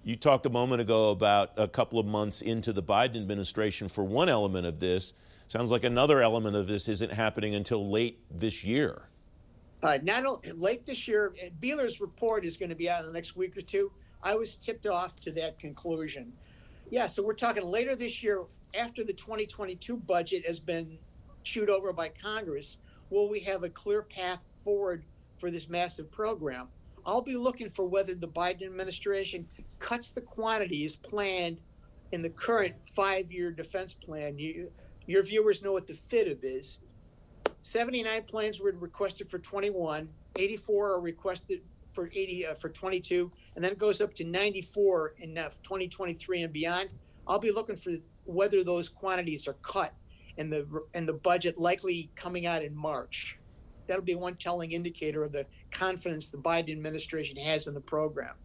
You 0.04 0.16
talked 0.16 0.48
a 0.48 0.50
moment 0.50 0.82
ago 0.82 1.12
about 1.12 1.52
a 1.56 1.68
couple 1.68 2.00
of 2.00 2.08
months 2.08 2.42
into 2.42 2.74
the 2.74 2.82
Biden 2.82 3.18
administration 3.18 3.90
for 3.90 4.04
one 4.04 4.28
element 4.28 4.66
of 4.66 4.80
this. 4.80 5.14
Sounds 5.46 5.70
like 5.70 5.84
another 5.84 6.24
element 6.24 6.56
of 6.56 6.68
this 6.68 6.90
isn't 6.90 7.14
happening 7.14 7.54
until 7.54 7.88
late 7.88 8.18
this 8.32 8.64
year. 8.64 9.04
Uh, 9.84 10.00
not 10.02 10.26
only, 10.26 10.52
late 10.54 10.86
this 10.86 11.08
year, 11.08 11.34
Behler's 11.62 12.02
report 12.02 12.46
is 12.46 12.58
going 12.58 12.70
to 12.70 12.76
be 12.76 12.90
out 12.90 13.02
in 13.02 13.08
the 13.08 13.14
next 13.14 13.36
week 13.36 13.56
or 13.56 13.62
two. 13.62 13.92
I 14.24 14.36
was 14.36 14.56
tipped 14.56 14.88
off 14.88 15.20
to 15.22 15.32
that 15.34 15.60
conclusion. 15.60 16.34
Yeah, 16.90 17.08
so 17.08 17.24
we're 17.24 17.34
talking 17.34 17.64
later 17.64 17.96
this 17.96 18.24
year, 18.24 18.44
after 18.74 19.04
the 19.04 19.14
2022 19.14 19.98
budget 19.98 20.46
has 20.48 20.60
been 20.60 20.98
chewed 21.44 21.70
over 21.70 21.94
by 21.94 22.10
Congress, 22.10 22.78
will 23.10 23.30
we 23.30 23.40
have 23.42 23.64
a 23.64 23.70
clear 23.70 24.02
path 24.02 24.44
forward 24.64 25.04
for 25.38 25.52
this 25.52 25.70
massive 25.70 26.12
program? 26.12 26.68
I'll 27.06 27.22
be 27.22 27.38
looking 27.38 27.70
for 27.70 27.86
whether 27.86 28.14
the 28.16 28.28
Biden 28.28 28.64
administration 28.64 29.48
cuts 29.80 30.12
the 30.12 30.22
quantities 30.22 30.96
planned 30.96 31.60
in 32.12 32.22
the 32.22 32.30
current 32.30 32.76
five 32.96 33.32
year 33.32 33.52
defense 33.52 33.94
plan. 33.94 34.40
You, 34.40 34.72
your 35.06 35.24
viewers 35.24 35.64
know 35.64 35.72
what 35.72 35.88
the 35.88 35.94
FYDP 35.94 36.40
is. 36.44 36.80
79 37.62 38.24
planes 38.24 38.60
were 38.60 38.74
requested 38.80 39.30
for 39.30 39.40
21, 39.40 40.08
84 40.36 40.92
are 40.94 41.00
requested 41.02 41.62
for 41.88 42.10
80 42.14 42.48
uh, 42.48 42.54
for 42.54 42.70
22, 42.70 43.32
and 43.56 43.64
then 43.64 43.72
it 43.72 43.78
goes 43.78 44.02
up 44.02 44.14
to 44.16 44.24
94 44.24 45.16
in 45.20 45.38
uh, 45.38 45.50
2023 45.64 46.44
and 46.44 46.54
beyond. 46.54 46.90
I'll 47.28 47.40
be 47.40 47.52
looking 47.52 47.76
for 47.76 47.92
whether 48.26 48.64
those 48.64 48.88
quantities 48.88 49.48
are 49.48 49.56
cut 49.62 49.94
and 50.38 50.54
the 50.54 50.66
and 50.94 51.08
the 51.08 51.14
budget 51.14 51.58
likely 51.58 52.10
coming 52.16 52.46
out 52.46 52.64
in 52.64 52.76
March. 52.76 53.38
That'll 53.88 54.04
be 54.04 54.16
one 54.16 54.36
telling 54.36 54.72
indicator 54.72 55.24
of 55.24 55.32
the 55.32 55.46
confidence 55.72 56.30
the 56.30 56.38
Biden 56.38 56.72
administration 56.72 57.38
has 57.38 57.68
in 57.68 57.74
the 57.74 57.82
program. 57.82 58.36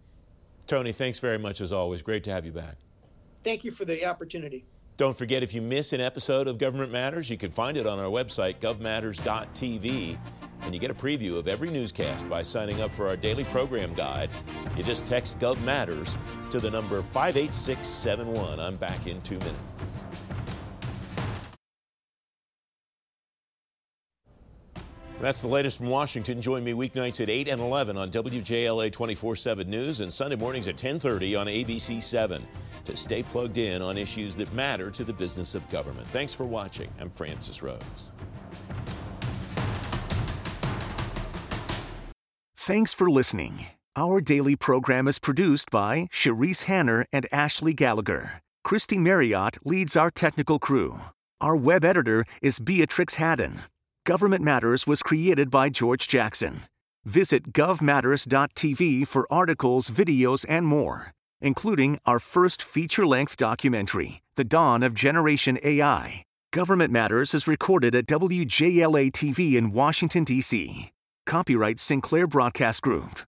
Tony, 0.66 0.92
thanks 0.92 1.18
very 1.18 1.38
much 1.38 1.60
as 1.60 1.72
always. 1.72 2.02
Great 2.02 2.24
to 2.24 2.30
have 2.30 2.46
you 2.46 2.52
back. 2.52 2.76
Thank 3.44 3.64
you 3.64 3.70
for 3.72 3.84
the 3.84 4.06
opportunity. 4.06 4.64
Don't 4.98 5.16
forget, 5.16 5.42
if 5.42 5.54
you 5.54 5.62
miss 5.62 5.92
an 5.92 6.00
episode 6.00 6.46
of 6.46 6.58
Government 6.58 6.92
Matters, 6.92 7.30
you 7.30 7.38
can 7.38 7.50
find 7.50 7.76
it 7.76 7.86
on 7.86 7.98
our 7.98 8.10
website, 8.10 8.60
govmatters.tv. 8.60 10.18
And 10.62 10.72
you 10.72 10.78
get 10.78 10.92
a 10.92 10.94
preview 10.94 11.38
of 11.38 11.48
every 11.48 11.70
newscast 11.70 12.28
by 12.28 12.42
signing 12.42 12.80
up 12.80 12.94
for 12.94 13.08
our 13.08 13.16
daily 13.16 13.44
program 13.44 13.94
guide. 13.94 14.30
You 14.76 14.84
just 14.84 15.04
text 15.04 15.40
Gov 15.40 15.60
Matters 15.64 16.16
to 16.50 16.60
the 16.60 16.70
number 16.70 17.02
58671. 17.02 18.60
I'm 18.60 18.76
back 18.76 19.06
in 19.06 19.20
two 19.22 19.38
minutes. 19.38 19.98
That's 25.20 25.40
the 25.40 25.48
latest 25.48 25.78
from 25.78 25.86
Washington. 25.88 26.42
Join 26.42 26.64
me 26.64 26.72
weeknights 26.72 27.20
at 27.20 27.30
8 27.30 27.48
and 27.48 27.60
11 27.60 27.96
on 27.96 28.10
WJLA 28.10 28.90
24/7 28.90 29.68
News 29.68 30.00
and 30.00 30.12
Sunday 30.12 30.36
mornings 30.36 30.68
at 30.68 30.76
10:30 30.76 31.36
on 31.36 31.46
ABC 31.48 32.00
7 32.00 32.46
to 32.84 32.96
stay 32.96 33.22
plugged 33.22 33.58
in 33.58 33.82
on 33.82 33.98
issues 33.98 34.36
that 34.36 34.52
matter 34.52 34.90
to 34.90 35.04
the 35.04 35.12
business 35.12 35.54
of 35.54 35.68
government. 35.70 36.06
Thanks 36.08 36.34
for 36.34 36.44
watching. 36.44 36.90
I'm 37.00 37.10
Francis 37.10 37.62
Rose. 37.62 38.12
Thanks 42.56 42.94
for 42.94 43.10
listening. 43.10 43.66
Our 43.96 44.20
daily 44.20 44.56
program 44.56 45.08
is 45.08 45.18
produced 45.18 45.70
by 45.70 46.08
Cherise 46.12 46.64
Hanner 46.64 47.04
and 47.12 47.26
Ashley 47.32 47.74
Gallagher. 47.74 48.40
Christy 48.64 48.98
Marriott 48.98 49.58
leads 49.66 49.96
our 49.96 50.10
technical 50.10 50.58
crew. 50.58 51.00
Our 51.40 51.56
web 51.56 51.84
editor 51.84 52.24
is 52.40 52.60
Beatrix 52.60 53.16
Haddon. 53.16 53.62
Government 54.06 54.42
Matters 54.42 54.86
was 54.86 55.02
created 55.02 55.50
by 55.50 55.68
George 55.68 56.06
Jackson. 56.08 56.62
Visit 57.04 57.52
govmatters.tv 57.52 59.06
for 59.08 59.26
articles, 59.28 59.90
videos, 59.90 60.46
and 60.48 60.66
more, 60.66 61.12
including 61.42 61.98
our 62.06 62.18
first 62.18 62.62
feature 62.62 63.04
length 63.04 63.36
documentary, 63.36 64.22
The 64.36 64.44
Dawn 64.44 64.82
of 64.82 64.94
Generation 64.94 65.58
AI. 65.62 66.24
Government 66.52 66.92
Matters 66.92 67.34
is 67.34 67.46
recorded 67.48 67.94
at 67.94 68.06
WJLA 68.06 69.10
TV 69.10 69.56
in 69.56 69.72
Washington, 69.72 70.24
D.C. 70.24 70.90
Copyright 71.26 71.80
Sinclair 71.80 72.26
Broadcast 72.26 72.82
Group. 72.82 73.20